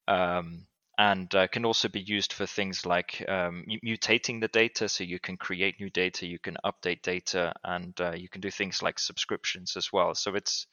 Um, 0.08 0.66
and 0.98 1.34
uh, 1.34 1.46
can 1.48 1.66
also 1.66 1.88
be 1.88 2.00
used 2.00 2.32
for 2.32 2.46
things 2.46 2.86
like 2.86 3.22
um, 3.28 3.66
mutating 3.84 4.40
the 4.40 4.48
data. 4.48 4.88
So 4.88 5.04
you 5.04 5.18
can 5.18 5.36
create 5.36 5.78
new 5.78 5.90
data 5.90 6.26
you 6.26 6.38
can 6.38 6.56
update 6.64 7.02
data 7.02 7.52
and 7.64 7.92
uh, 8.00 8.12
you 8.12 8.30
can 8.30 8.40
do 8.40 8.50
things 8.50 8.82
like 8.82 8.98
subscriptions 8.98 9.76
as 9.76 9.92
well. 9.92 10.14
So 10.14 10.34
it's 10.34 10.66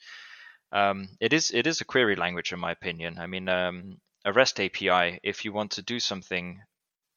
um, 0.71 1.09
it 1.19 1.33
is 1.33 1.51
it 1.51 1.67
is 1.67 1.81
a 1.81 1.85
query 1.85 2.15
language 2.15 2.53
in 2.53 2.59
my 2.59 2.71
opinion. 2.71 3.19
I 3.19 3.27
mean 3.27 3.49
um, 3.49 3.97
a 4.25 4.33
REST 4.33 4.59
API, 4.59 5.19
if 5.23 5.45
you 5.45 5.53
want 5.53 5.71
to 5.71 5.81
do 5.81 5.99
something 5.99 6.61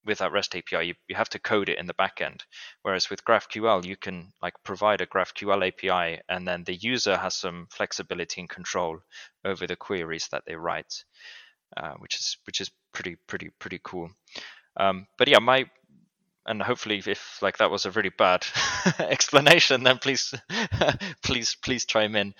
with 0.04 0.18
that 0.18 0.32
REST 0.32 0.56
API, 0.56 0.86
you, 0.86 0.94
you 1.08 1.16
have 1.16 1.28
to 1.30 1.38
code 1.38 1.68
it 1.68 1.78
in 1.78 1.86
the 1.86 1.94
backend. 1.94 2.42
Whereas 2.82 3.10
with 3.10 3.24
GraphQL, 3.24 3.84
you 3.84 3.96
can 3.96 4.32
like 4.40 4.54
provide 4.64 5.00
a 5.00 5.06
GraphQL 5.06 5.66
API, 5.66 6.20
and 6.28 6.46
then 6.46 6.64
the 6.64 6.74
user 6.74 7.16
has 7.16 7.34
some 7.34 7.66
flexibility 7.70 8.40
and 8.40 8.48
control 8.48 9.00
over 9.44 9.66
the 9.66 9.76
queries 9.76 10.28
that 10.30 10.44
they 10.46 10.54
write, 10.54 11.04
uh, 11.76 11.94
which 11.98 12.14
is 12.16 12.38
which 12.46 12.60
is 12.60 12.70
pretty 12.92 13.16
pretty 13.26 13.50
pretty 13.58 13.80
cool. 13.82 14.10
Um, 14.76 15.06
but 15.18 15.28
yeah, 15.28 15.40
my 15.40 15.66
and 16.46 16.62
hopefully 16.62 17.02
if 17.04 17.42
like 17.42 17.58
that 17.58 17.70
was 17.70 17.86
a 17.86 17.90
really 17.90 18.12
bad 18.16 18.46
explanation, 19.00 19.82
then 19.82 19.98
please 19.98 20.32
please 21.22 21.56
please 21.62 21.84
chime 21.84 22.14
in. 22.14 22.34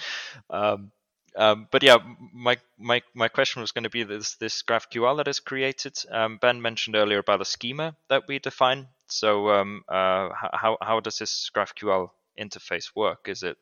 Um, 0.51 0.93
um, 1.37 1.69
but 1.71 1.83
yeah, 1.83 1.99
my 2.33 2.57
my 2.79 3.03
my 3.15 3.29
question 3.29 3.61
was 3.61 3.73
going 3.73 3.85
to 3.85 3.91
be 3.91 4.05
this 4.05 4.35
this 4.37 4.63
GraphQL 4.63 5.19
that 5.19 5.29
is 5.29 5.41
created. 5.41 5.97
Um, 6.11 6.39
ben 6.39 6.63
mentioned 6.63 6.97
earlier 6.97 7.19
about 7.19 7.43
a 7.43 7.45
schema 7.45 7.95
that 8.09 8.25
we 8.27 8.39
define. 8.39 8.89
So 9.09 9.51
um, 9.51 9.85
uh, 9.89 10.31
how 10.33 10.79
how 10.81 11.01
does 11.01 11.19
this 11.19 11.51
GraphQL 11.55 12.11
interface 12.39 12.97
work? 12.97 13.29
Is 13.29 13.43
it 13.43 13.59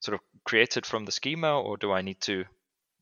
sort 0.00 0.14
of 0.14 0.20
created 0.44 0.86
from 0.86 1.04
the 1.06 1.12
schema, 1.12 1.60
or 1.60 1.76
do 1.76 1.92
I 1.92 2.02
need 2.02 2.20
to 2.22 2.44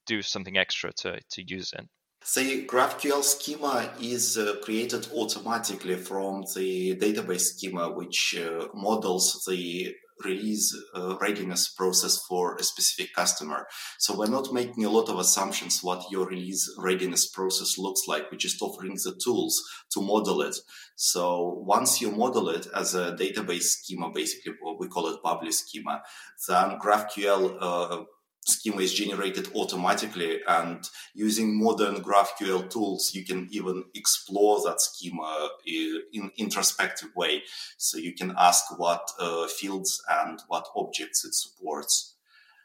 do 0.06 0.22
something 0.22 0.56
extra 0.56 0.92
to 0.92 1.20
to 1.20 1.42
use 1.42 1.72
it? 1.72 1.88
The 2.34 2.66
GraphQL 2.66 3.22
schema 3.22 3.92
is 4.00 4.36
uh, 4.36 4.56
created 4.62 5.08
automatically 5.14 5.96
from 5.96 6.42
the 6.54 6.96
database 6.96 7.52
schema, 7.54 7.90
which 7.90 8.36
uh, 8.36 8.66
models 8.74 9.44
the 9.46 9.94
release 10.24 10.76
uh, 10.94 11.16
readiness 11.20 11.68
process 11.68 12.18
for 12.28 12.56
a 12.56 12.62
specific 12.62 13.14
customer. 13.14 13.66
So 13.98 14.16
we're 14.16 14.26
not 14.26 14.52
making 14.52 14.84
a 14.84 14.90
lot 14.90 15.08
of 15.08 15.18
assumptions 15.18 15.80
what 15.82 16.10
your 16.10 16.26
release 16.26 16.74
readiness 16.78 17.28
process 17.28 17.78
looks 17.78 18.02
like. 18.08 18.30
We're 18.30 18.38
just 18.38 18.62
offering 18.62 18.94
the 18.94 19.18
tools 19.22 19.62
to 19.92 20.00
model 20.00 20.42
it. 20.42 20.56
So 20.96 21.62
once 21.66 22.00
you 22.00 22.10
model 22.10 22.48
it 22.48 22.66
as 22.74 22.94
a 22.94 23.12
database 23.12 23.64
schema, 23.64 24.10
basically 24.10 24.54
what 24.60 24.80
we 24.80 24.88
call 24.88 25.08
it 25.08 25.22
public 25.22 25.52
schema, 25.52 26.02
then 26.48 26.78
GraphQL 26.78 27.56
uh, 27.60 28.04
schema 28.46 28.80
is 28.80 28.94
generated 28.94 29.48
automatically 29.54 30.40
and 30.46 30.88
using 31.14 31.60
modern 31.60 31.96
GraphQL 31.96 32.70
tools, 32.70 33.12
you 33.14 33.24
can 33.24 33.48
even 33.50 33.84
explore 33.94 34.60
that 34.64 34.80
schema 34.80 35.50
in 35.66 36.30
introspective 36.36 37.10
way. 37.16 37.42
So 37.76 37.98
you 37.98 38.14
can 38.14 38.34
ask 38.38 38.78
what 38.78 39.10
uh, 39.18 39.48
fields 39.48 40.02
and 40.08 40.40
what 40.48 40.68
objects 40.76 41.24
it 41.24 41.34
supports. 41.34 42.14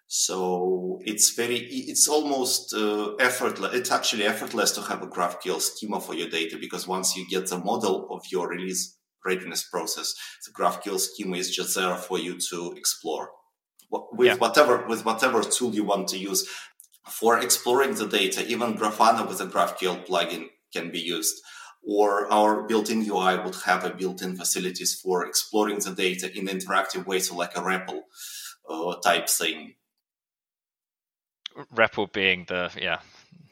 So 0.07 0.99
it's 1.03 1.31
very, 1.31 1.57
it's 1.57 2.07
almost 2.07 2.73
uh, 2.73 3.15
effortless. 3.15 3.73
It's 3.73 3.91
actually 3.91 4.25
effortless 4.25 4.71
to 4.73 4.81
have 4.81 5.01
a 5.01 5.07
GraphQL 5.07 5.61
schema 5.61 5.99
for 5.99 6.13
your 6.13 6.29
data 6.29 6.57
because 6.59 6.87
once 6.87 7.15
you 7.15 7.27
get 7.27 7.47
the 7.47 7.57
model 7.57 8.07
of 8.11 8.23
your 8.29 8.49
release 8.49 8.97
readiness 9.25 9.63
process, 9.63 10.13
the 10.45 10.51
GraphQL 10.51 10.99
schema 10.99 11.37
is 11.37 11.49
just 11.49 11.75
there 11.75 11.95
for 11.95 12.19
you 12.19 12.37
to 12.49 12.73
explore 12.75 13.29
with 13.91 14.27
yeah. 14.27 14.35
whatever 14.35 14.85
with 14.87 15.05
whatever 15.05 15.43
tool 15.43 15.73
you 15.73 15.83
want 15.83 16.07
to 16.09 16.17
use 16.17 16.47
for 17.09 17.39
exploring 17.39 17.95
the 17.95 18.07
data. 18.07 18.45
Even 18.47 18.77
Grafana 18.77 19.27
with 19.27 19.41
a 19.41 19.45
GraphQL 19.45 20.07
plugin 20.07 20.47
can 20.73 20.91
be 20.91 20.99
used. 20.99 21.41
Or 21.83 22.31
our 22.31 22.61
built-in 22.67 23.09
UI 23.09 23.39
would 23.39 23.55
have 23.65 23.83
a 23.83 23.89
built-in 23.89 24.35
facilities 24.35 24.93
for 24.93 25.25
exploring 25.25 25.79
the 25.79 25.91
data 25.91 26.31
in 26.31 26.45
interactive 26.47 27.07
ways, 27.07 27.27
so 27.29 27.35
like 27.35 27.57
a 27.57 27.61
REPL 27.61 28.01
uh, 28.69 28.95
type 29.03 29.27
thing. 29.27 29.73
REPL 31.73 32.13
being 32.13 32.45
the 32.47 32.71
yeah, 32.79 32.99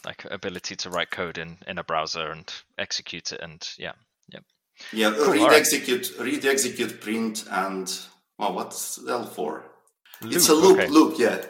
like 0.05 0.25
ability 0.29 0.75
to 0.75 0.91
write 0.91 1.09
code 1.09 1.39
in 1.39 1.57
in 1.67 1.79
a 1.79 1.83
browser 1.83 2.29
and 2.29 2.53
execute 2.77 3.31
it, 3.33 3.41
and 3.41 3.67
yeah, 3.79 3.93
yeah. 4.31 4.39
Yeah, 4.93 5.13
cool. 5.17 5.33
read, 5.33 5.41
right. 5.41 5.59
execute, 5.59 6.13
read, 6.19 6.45
execute, 6.45 7.01
print, 7.01 7.45
and 7.49 7.91
well, 8.37 8.53
what's 8.53 8.99
L4? 8.99 9.63
Loop, 10.21 10.33
it's 10.33 10.49
a 10.49 10.53
loop, 10.53 10.79
okay. 10.79 10.87
loop, 10.89 11.17
yeah. 11.17 11.41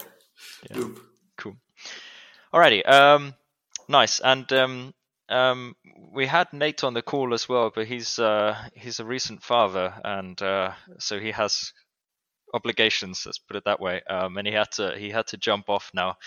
yeah. 0.69 0.77
Loop. 0.77 0.99
Cool. 1.37 1.55
Alrighty. 2.53 2.87
Um, 2.87 3.33
nice. 3.87 4.19
And 4.19 4.51
um, 4.53 4.93
um, 5.29 5.75
we 6.11 6.25
had 6.25 6.51
Nate 6.53 6.83
on 6.83 6.93
the 6.93 7.01
call 7.01 7.33
as 7.33 7.49
well, 7.49 7.71
but 7.73 7.87
he's 7.87 8.19
uh, 8.19 8.55
he's 8.73 8.99
a 8.99 9.05
recent 9.05 9.43
father, 9.43 9.93
and 10.03 10.41
uh, 10.41 10.73
so 10.97 11.19
he 11.19 11.31
has 11.31 11.73
obligations. 12.53 13.23
Let's 13.25 13.39
put 13.39 13.57
it 13.57 13.65
that 13.65 13.79
way. 13.79 14.01
Um, 14.09 14.37
and 14.37 14.47
he 14.47 14.53
had 14.53 14.71
to 14.73 14.95
he 14.97 15.09
had 15.09 15.27
to 15.27 15.37
jump 15.37 15.69
off 15.69 15.91
now. 15.93 16.17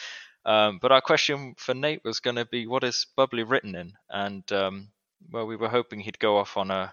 Um, 0.45 0.79
but 0.83 0.93
our 0.93 1.01
question 1.01 1.55
for 1.57 1.75
Nate 1.75 2.05
was 2.05 2.21
going 2.21 2.37
to 2.37 2.45
be, 2.45 2.67
what 2.67 2.83
is 2.83 3.07
Bubbly 3.17 3.45
written 3.45 3.77
in? 3.77 3.93
And 4.11 4.51
um, 4.53 4.89
well, 5.31 5.47
we 5.47 5.57
were 5.57 5.69
hoping 5.69 6.01
he'd 6.01 6.19
go 6.19 6.39
off 6.39 6.57
on 6.57 6.71
a 6.71 6.93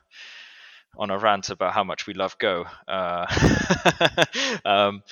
on 0.97 1.11
a 1.11 1.17
rant 1.17 1.49
about 1.49 1.73
how 1.73 1.83
much 1.83 2.07
we 2.07 2.13
love 2.13 2.37
Go. 2.39 2.65
Uh, 2.87 3.25
um, 4.65 5.03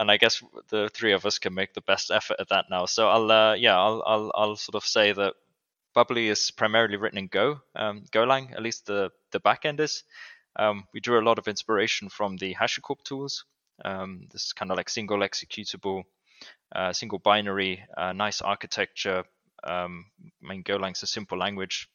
and 0.00 0.10
I 0.10 0.16
guess 0.16 0.42
the 0.70 0.88
three 0.94 1.12
of 1.12 1.26
us 1.26 1.38
can 1.38 1.52
make 1.52 1.74
the 1.74 1.82
best 1.82 2.10
effort 2.10 2.38
at 2.40 2.48
that 2.48 2.70
now. 2.70 2.86
So 2.86 3.08
I'll, 3.08 3.30
uh, 3.30 3.54
yeah, 3.54 3.78
I'll, 3.78 4.02
I'll, 4.06 4.32
I'll 4.34 4.56
sort 4.56 4.74
of 4.74 4.84
say 4.84 5.12
that 5.12 5.34
Bubbly 5.94 6.28
is 6.28 6.50
primarily 6.50 6.96
written 6.96 7.18
in 7.18 7.26
Go, 7.26 7.60
um, 7.76 8.04
Golang, 8.10 8.52
at 8.54 8.62
least 8.62 8.86
the 8.86 9.10
the 9.30 9.40
backend 9.40 9.78
is. 9.80 10.04
Um, 10.56 10.84
we 10.94 11.00
drew 11.00 11.20
a 11.20 11.26
lot 11.28 11.38
of 11.38 11.48
inspiration 11.48 12.08
from 12.08 12.36
the 12.38 12.54
HashiCorp 12.54 13.02
tools. 13.04 13.44
Um, 13.84 14.26
this 14.32 14.46
is 14.46 14.52
kind 14.52 14.70
of 14.70 14.78
like 14.78 14.88
single 14.88 15.18
executable, 15.18 16.04
uh, 16.74 16.92
single 16.92 17.18
binary, 17.18 17.84
uh, 17.96 18.12
nice 18.12 18.40
architecture. 18.40 19.24
Um, 19.64 20.06
I 20.42 20.48
mean, 20.48 20.64
Golang's 20.64 21.02
a 21.02 21.06
simple 21.06 21.38
language, 21.38 21.88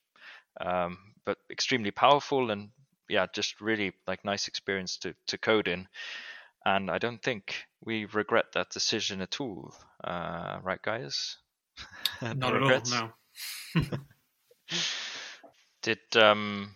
um, 0.61 0.97
but 1.25 1.37
extremely 1.49 1.91
powerful 1.91 2.51
and 2.51 2.69
yeah, 3.09 3.25
just 3.33 3.61
really 3.61 3.93
like 4.07 4.23
nice 4.23 4.47
experience 4.47 4.97
to 4.97 5.15
to 5.27 5.37
code 5.39 5.67
in. 5.67 5.87
And 6.65 6.89
I 6.89 6.97
don't 6.97 7.21
think 7.21 7.65
we 7.83 8.05
regret 8.05 8.45
that 8.53 8.71
decision 8.71 9.21
at 9.21 9.39
all, 9.39 9.73
uh, 10.03 10.57
right, 10.63 10.81
guys? 10.81 11.37
Not 12.21 12.55
at 12.55 12.91
all. 12.91 13.11
No. 13.75 13.81
Did 15.83 15.99
um, 16.15 16.71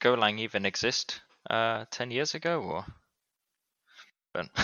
Golang 0.00 0.38
even 0.38 0.64
exist 0.64 1.20
uh, 1.50 1.84
ten 1.90 2.10
years 2.10 2.34
ago, 2.34 2.62
or? 2.62 2.84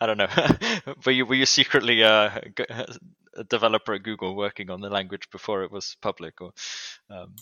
I 0.00 0.06
don't 0.06 0.18
know. 0.18 0.28
were 1.06 1.12
you 1.12 1.26
were 1.26 1.36
you 1.36 1.46
secretly 1.46 2.02
uh, 2.02 2.40
a 3.34 3.44
developer 3.44 3.94
at 3.94 4.02
Google 4.02 4.34
working 4.34 4.68
on 4.70 4.80
the 4.80 4.90
language 4.90 5.30
before 5.30 5.62
it 5.62 5.72
was 5.72 5.96
public, 6.00 6.40
or? 6.40 6.52
Um... 7.10 7.34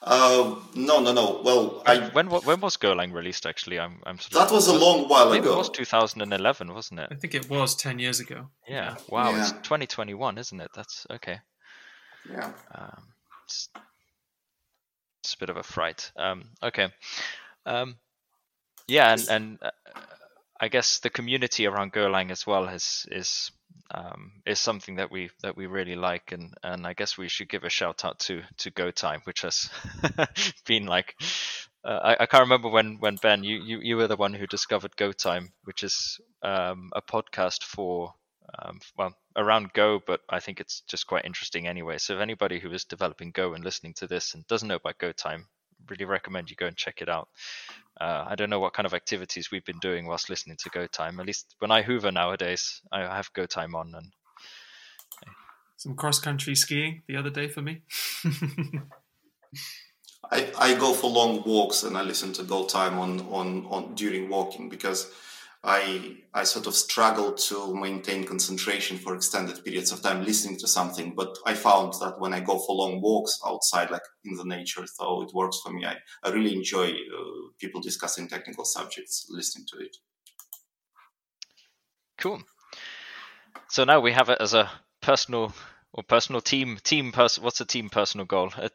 Uh, 0.00 0.54
no, 0.74 1.00
no, 1.00 1.12
no. 1.12 1.42
Well, 1.44 1.82
I 1.84 1.98
when 2.10 2.28
when 2.28 2.60
was 2.60 2.76
Golang 2.76 3.12
released? 3.12 3.46
Actually, 3.46 3.80
I'm 3.80 4.00
I'm. 4.06 4.18
that 4.32 4.50
was 4.52 4.68
a 4.68 4.72
long 4.78 5.08
while 5.08 5.30
maybe 5.30 5.46
ago. 5.46 5.54
it 5.54 5.58
was 5.58 5.70
2011, 5.70 6.72
wasn't 6.72 7.00
it? 7.00 7.08
I 7.10 7.16
think 7.16 7.34
it 7.34 7.50
was 7.50 7.74
ten 7.74 7.98
years 7.98 8.20
ago. 8.20 8.48
Yeah. 8.68 8.94
Wow. 9.08 9.30
Yeah. 9.30 9.40
It's 9.40 9.52
2021, 9.52 10.38
isn't 10.38 10.60
it? 10.60 10.70
That's 10.74 11.06
okay. 11.10 11.40
Yeah. 12.30 12.52
Um, 12.74 13.02
it's, 13.44 13.68
it's 15.24 15.34
a 15.34 15.38
bit 15.38 15.50
of 15.50 15.56
a 15.56 15.62
fright. 15.64 16.12
Um, 16.16 16.44
okay. 16.62 16.88
Um, 17.66 17.96
yeah, 18.86 19.12
and 19.12 19.28
and 19.28 19.58
uh, 19.60 19.70
I 20.60 20.68
guess 20.68 21.00
the 21.00 21.10
community 21.10 21.66
around 21.66 21.92
Golang 21.92 22.30
as 22.30 22.46
well 22.46 22.66
has 22.66 23.04
is 23.10 23.50
um, 23.90 24.32
is 24.46 24.60
something 24.60 24.96
that 24.96 25.10
we 25.10 25.30
that 25.42 25.56
we 25.56 25.66
really 25.66 25.96
like, 25.96 26.32
and 26.32 26.54
and 26.62 26.86
I 26.86 26.92
guess 26.94 27.16
we 27.16 27.28
should 27.28 27.48
give 27.48 27.64
a 27.64 27.70
shout 27.70 28.04
out 28.04 28.18
to 28.20 28.42
to 28.58 28.70
Go 28.70 28.90
Time, 28.90 29.20
which 29.24 29.42
has 29.42 29.70
been 30.66 30.86
like. 30.86 31.14
Uh, 31.84 32.14
I, 32.18 32.24
I 32.24 32.26
can't 32.26 32.42
remember 32.42 32.68
when, 32.68 32.96
when 32.98 33.16
Ben 33.22 33.44
you, 33.44 33.62
you, 33.64 33.78
you 33.80 33.96
were 33.96 34.08
the 34.08 34.16
one 34.16 34.34
who 34.34 34.48
discovered 34.48 34.96
Go 34.96 35.12
Time, 35.12 35.52
which 35.62 35.84
is 35.84 36.20
um, 36.42 36.90
a 36.92 37.00
podcast 37.00 37.62
for 37.62 38.12
um, 38.58 38.80
well 38.96 39.14
around 39.36 39.72
Go, 39.72 40.00
but 40.04 40.20
I 40.28 40.40
think 40.40 40.60
it's 40.60 40.82
just 40.88 41.06
quite 41.06 41.24
interesting 41.24 41.66
anyway. 41.66 41.98
So 41.98 42.14
if 42.14 42.20
anybody 42.20 42.58
who 42.58 42.72
is 42.72 42.84
developing 42.84 43.30
Go 43.30 43.54
and 43.54 43.64
listening 43.64 43.94
to 43.94 44.06
this 44.06 44.34
and 44.34 44.46
doesn't 44.48 44.68
know 44.68 44.76
about 44.76 44.98
Go 44.98 45.12
Time, 45.12 45.46
really 45.90 46.04
recommend 46.04 46.50
you 46.50 46.56
go 46.56 46.66
and 46.66 46.76
check 46.76 47.00
it 47.00 47.08
out. 47.08 47.28
Uh, 48.00 48.24
I 48.28 48.34
don't 48.36 48.50
know 48.50 48.60
what 48.60 48.74
kind 48.74 48.86
of 48.86 48.94
activities 48.94 49.50
we've 49.50 49.64
been 49.64 49.80
doing 49.80 50.06
whilst 50.06 50.30
listening 50.30 50.56
to 50.60 50.70
Go 50.70 50.86
Time. 50.86 51.18
At 51.18 51.26
least 51.26 51.56
when 51.58 51.70
I 51.70 51.82
Hoover 51.82 52.12
nowadays, 52.12 52.80
I 52.92 53.00
have 53.00 53.32
Go 53.32 53.46
Time 53.46 53.74
on, 53.74 53.94
and 53.94 54.12
Some 55.76 55.96
cross 55.96 56.20
country 56.20 56.54
skiing 56.54 57.02
the 57.08 57.16
other 57.16 57.30
day 57.30 57.48
for 57.48 57.62
me. 57.62 57.82
I, 60.30 60.52
I 60.58 60.74
go 60.74 60.92
for 60.92 61.10
long 61.10 61.42
walks 61.44 61.82
and 61.82 61.96
I 61.96 62.02
listen 62.02 62.32
to 62.34 62.42
Go 62.42 62.66
Time 62.66 62.98
on, 62.98 63.20
on, 63.30 63.66
on 63.66 63.94
during 63.94 64.28
walking 64.28 64.68
because 64.68 65.10
I 65.64 66.18
I 66.34 66.44
sort 66.44 66.66
of 66.66 66.74
struggle 66.74 67.32
to 67.32 67.74
maintain 67.74 68.24
concentration 68.24 68.96
for 68.96 69.14
extended 69.14 69.64
periods 69.64 69.92
of 69.92 70.02
time 70.02 70.24
listening 70.24 70.58
to 70.60 70.68
something. 70.68 71.14
But 71.14 71.36
I 71.44 71.54
found 71.54 71.94
that 72.00 72.20
when 72.20 72.32
I 72.32 72.40
go 72.40 72.58
for 72.58 72.76
long 72.76 73.00
walks 73.00 73.40
outside, 73.46 73.90
like 73.90 74.02
in 74.24 74.36
the 74.36 74.44
nature, 74.44 74.86
so 74.86 75.22
it 75.22 75.34
works 75.34 75.60
for 75.60 75.72
me. 75.72 75.84
I, 75.84 75.96
I 76.22 76.30
really 76.30 76.54
enjoy 76.54 76.90
uh, 76.90 77.48
people 77.58 77.80
discussing 77.80 78.28
technical 78.28 78.64
subjects, 78.64 79.26
listening 79.30 79.66
to 79.72 79.84
it. 79.84 79.96
cool. 82.18 82.42
So 83.68 83.84
now 83.84 84.00
we 84.00 84.12
have 84.12 84.28
it 84.28 84.38
as 84.40 84.54
a 84.54 84.70
personal 85.00 85.52
or 85.92 86.02
personal 86.02 86.40
team 86.40 86.78
team 86.82 87.12
person. 87.12 87.42
What's 87.42 87.60
a 87.60 87.64
team 87.64 87.88
personal 87.88 88.26
goal? 88.26 88.50
A, 88.56 88.70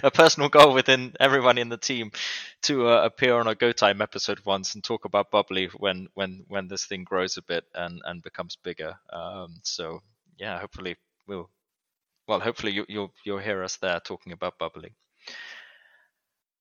a 0.04 0.10
personal 0.10 0.48
goal 0.48 0.72
within 0.72 1.14
everyone 1.20 1.58
in 1.58 1.68
the 1.68 1.76
team 1.76 2.12
to 2.62 2.88
uh, 2.88 3.04
appear 3.04 3.38
on 3.38 3.46
a 3.46 3.54
Go 3.54 3.72
Time 3.72 4.00
episode 4.00 4.40
once 4.44 4.74
and 4.74 4.82
talk 4.82 5.04
about 5.04 5.30
Bubbly 5.30 5.66
when 5.76 6.08
when 6.14 6.44
when 6.48 6.68
this 6.68 6.86
thing 6.86 7.04
grows 7.04 7.36
a 7.36 7.42
bit 7.42 7.64
and 7.74 8.00
and 8.04 8.22
becomes 8.22 8.56
bigger. 8.56 8.94
Um, 9.12 9.60
so 9.62 10.00
yeah, 10.38 10.58
hopefully 10.58 10.96
we'll 11.26 11.50
well 12.26 12.40
hopefully 12.40 12.72
you, 12.72 12.86
you'll 12.88 13.12
you'll 13.24 13.38
hear 13.38 13.62
us 13.62 13.76
there 13.76 14.00
talking 14.00 14.32
about 14.32 14.58
Bubbly. 14.58 14.94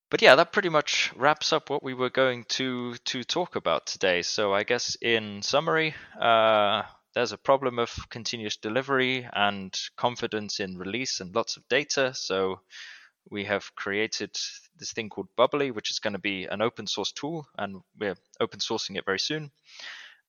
But 0.09 0.23
yeah, 0.23 0.35
that 0.35 0.51
pretty 0.51 0.69
much 0.69 1.13
wraps 1.15 1.53
up 1.53 1.69
what 1.69 1.83
we 1.83 1.93
were 1.93 2.09
going 2.09 2.43
to 2.55 2.95
to 2.95 3.23
talk 3.23 3.55
about 3.55 3.85
today. 3.85 4.23
So 4.23 4.53
I 4.53 4.63
guess 4.63 4.97
in 5.01 5.43
summary, 5.43 5.93
uh, 6.19 6.81
there's 7.19 7.33
a 7.33 7.37
problem 7.37 7.79
of 7.79 7.91
continuous 8.09 8.55
delivery 8.55 9.27
and 9.33 9.77
confidence 9.97 10.61
in 10.61 10.77
release 10.77 11.19
and 11.19 11.35
lots 11.35 11.57
of 11.57 11.67
data. 11.67 12.13
So 12.13 12.61
we 13.29 13.43
have 13.43 13.75
created 13.75 14.31
this 14.77 14.93
thing 14.93 15.09
called 15.09 15.27
Bubbly, 15.35 15.71
which 15.71 15.91
is 15.91 15.99
going 15.99 16.13
to 16.13 16.19
be 16.19 16.45
an 16.45 16.61
open 16.61 16.87
source 16.87 17.11
tool, 17.11 17.45
and 17.57 17.81
we're 17.99 18.15
open 18.39 18.61
sourcing 18.61 18.95
it 18.95 19.03
very 19.03 19.19
soon, 19.19 19.51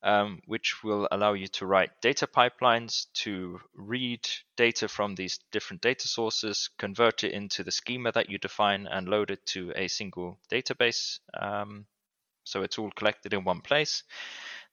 um, 0.03 0.41
which 0.47 0.83
will 0.83 1.07
allow 1.13 1.35
you 1.35 1.47
to 1.47 1.65
write 1.65 1.91
data 2.03 2.27
pipelines 2.27 3.07
to 3.23 3.61
read 3.77 4.29
data 4.57 4.89
from 4.89 5.15
these 5.15 5.39
different 5.53 5.83
data 5.83 6.09
sources, 6.09 6.71
convert 6.77 7.23
it 7.23 7.31
into 7.31 7.63
the 7.63 7.71
schema 7.71 8.11
that 8.11 8.31
you 8.31 8.39
define, 8.39 8.89
and 8.89 9.09
load 9.09 9.31
it 9.31 9.47
to 9.47 9.73
a 9.77 9.87
single 9.87 10.41
database. 10.51 11.21
Um, 11.41 11.87
so 12.43 12.63
it's 12.63 12.81
all 12.81 12.91
collected 12.91 13.33
in 13.33 13.45
one 13.45 13.61
place 13.61 14.03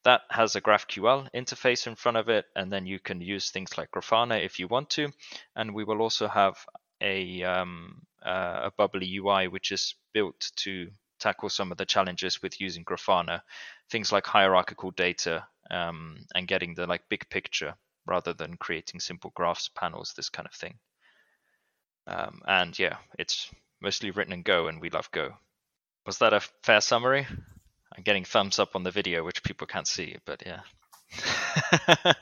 that 0.08 0.22
has 0.30 0.56
a 0.56 0.62
GraphQL 0.62 1.28
interface 1.36 1.86
in 1.86 1.96
front 1.96 2.16
of 2.16 2.30
it, 2.30 2.46
and 2.56 2.72
then 2.72 2.86
you 2.86 2.98
can 2.98 3.20
use 3.20 3.52
things 3.52 3.78
like 3.78 3.92
Grafana 3.92 4.42
if 4.42 4.58
you 4.58 4.70
want 4.70 4.90
to. 4.92 5.12
And 5.54 5.76
we 5.76 5.84
will 5.84 6.02
also 6.02 6.30
have 6.30 6.56
a 7.02 7.44
um, 7.44 8.04
uh, 8.26 8.70
a 8.70 8.72
Bubbly 8.78 9.18
UI, 9.18 9.50
which 9.50 9.74
is 9.74 9.96
built 10.14 10.50
to 10.64 10.88
tackle 11.20 11.50
some 11.50 11.74
of 11.74 11.78
the 11.78 11.86
challenges 11.86 12.42
with 12.42 12.62
using 12.62 12.86
Grafana, 12.86 13.42
things 13.90 14.14
like 14.14 14.26
hierarchical 14.26 14.92
data 14.92 15.46
um, 15.72 16.20
and 16.34 16.48
getting 16.48 16.74
the 16.74 16.88
like 16.88 17.10
big 17.10 17.30
picture 17.30 17.76
rather 18.06 18.32
than 18.32 18.56
creating 18.56 19.02
simple 19.02 19.34
graphs, 19.36 19.70
panels, 19.76 20.14
this 20.16 20.30
kind 20.30 20.48
of 20.48 20.54
thing. 20.54 20.76
Um, 22.08 22.40
and 22.48 22.80
yeah, 22.80 22.96
it's 23.20 23.52
mostly 23.82 24.12
written 24.12 24.32
in 24.32 24.44
Go, 24.44 24.68
and 24.68 24.80
we 24.80 24.90
love 24.90 25.12
Go. 25.12 25.34
Was 26.06 26.20
that 26.20 26.32
a 26.32 26.40
fair 26.64 26.80
summary? 26.80 27.28
I'm 27.98 28.04
getting 28.04 28.26
thumbs 28.26 28.60
up 28.60 28.76
on 28.76 28.84
the 28.84 28.92
video, 28.92 29.24
which 29.24 29.44
people 29.44 29.66
can't 29.66 29.88
see, 29.88 30.18
but 30.26 30.44
yeah. 30.46 30.62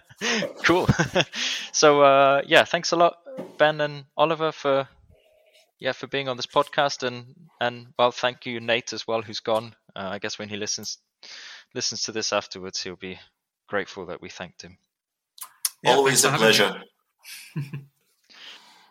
cool. 0.63 0.87
so 1.73 2.01
uh, 2.01 2.41
yeah, 2.47 2.63
thanks 2.63 2.91
a 2.93 2.95
lot, 2.95 3.17
Ben 3.57 3.81
and 3.81 4.05
Oliver, 4.15 4.51
for 4.53 4.87
yeah 5.79 5.91
for 5.91 6.07
being 6.07 6.29
on 6.29 6.37
this 6.37 6.45
podcast, 6.45 7.03
and 7.05 7.35
and 7.59 7.87
well, 7.99 8.11
thank 8.11 8.45
you, 8.45 8.61
Nate, 8.61 8.93
as 8.93 9.05
well, 9.05 9.21
who's 9.21 9.41
gone. 9.41 9.75
Uh, 9.95 10.09
I 10.13 10.19
guess 10.19 10.39
when 10.39 10.49
he 10.49 10.55
listens 10.55 10.97
listens 11.73 12.03
to 12.03 12.13
this 12.13 12.31
afterwards, 12.31 12.81
he'll 12.81 12.95
be 12.95 13.19
grateful 13.67 14.05
that 14.05 14.21
we 14.21 14.29
thanked 14.29 14.61
him. 14.61 14.77
Yeah, 15.83 15.91
Always 15.91 16.23
a 16.23 16.31
pleasure. 16.31 16.81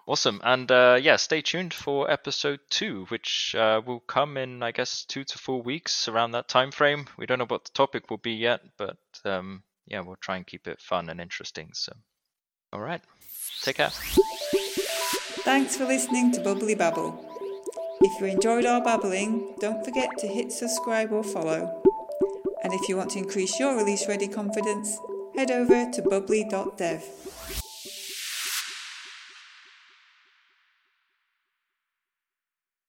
Awesome. 0.06 0.40
And 0.44 0.70
uh, 0.70 0.98
yeah, 1.00 1.16
stay 1.16 1.40
tuned 1.40 1.72
for 1.72 2.10
episode 2.10 2.60
two, 2.68 3.06
which 3.06 3.54
uh, 3.58 3.80
will 3.84 4.00
come 4.00 4.36
in, 4.36 4.62
I 4.62 4.70
guess, 4.70 5.04
two 5.04 5.24
to 5.24 5.38
four 5.38 5.62
weeks 5.62 6.08
around 6.08 6.32
that 6.32 6.48
time 6.48 6.72
frame. 6.72 7.06
We 7.16 7.24
don't 7.24 7.38
know 7.38 7.46
what 7.46 7.64
the 7.64 7.70
topic 7.72 8.10
will 8.10 8.18
be 8.18 8.32
yet, 8.32 8.60
but 8.76 8.98
um, 9.24 9.62
yeah, 9.86 10.00
we'll 10.00 10.16
try 10.16 10.36
and 10.36 10.46
keep 10.46 10.66
it 10.66 10.82
fun 10.82 11.08
and 11.08 11.20
interesting. 11.20 11.70
So, 11.72 11.94
all 12.72 12.80
right. 12.80 13.00
Take 13.62 13.76
care. 13.76 13.90
Thanks 15.44 15.76
for 15.76 15.86
listening 15.86 16.32
to 16.32 16.40
Bubbly 16.40 16.74
Babble. 16.74 17.30
If 18.02 18.20
you 18.20 18.26
enjoyed 18.26 18.66
our 18.66 18.82
babbling, 18.82 19.54
don't 19.60 19.84
forget 19.84 20.10
to 20.18 20.26
hit 20.26 20.52
subscribe 20.52 21.12
or 21.12 21.22
follow. 21.22 21.82
And 22.62 22.74
if 22.74 22.88
you 22.88 22.98
want 22.98 23.10
to 23.12 23.18
increase 23.18 23.58
your 23.58 23.76
release 23.76 24.06
ready 24.06 24.28
confidence, 24.28 24.98
head 25.34 25.50
over 25.50 25.90
to 25.90 26.02
bubbly.dev. 26.02 27.63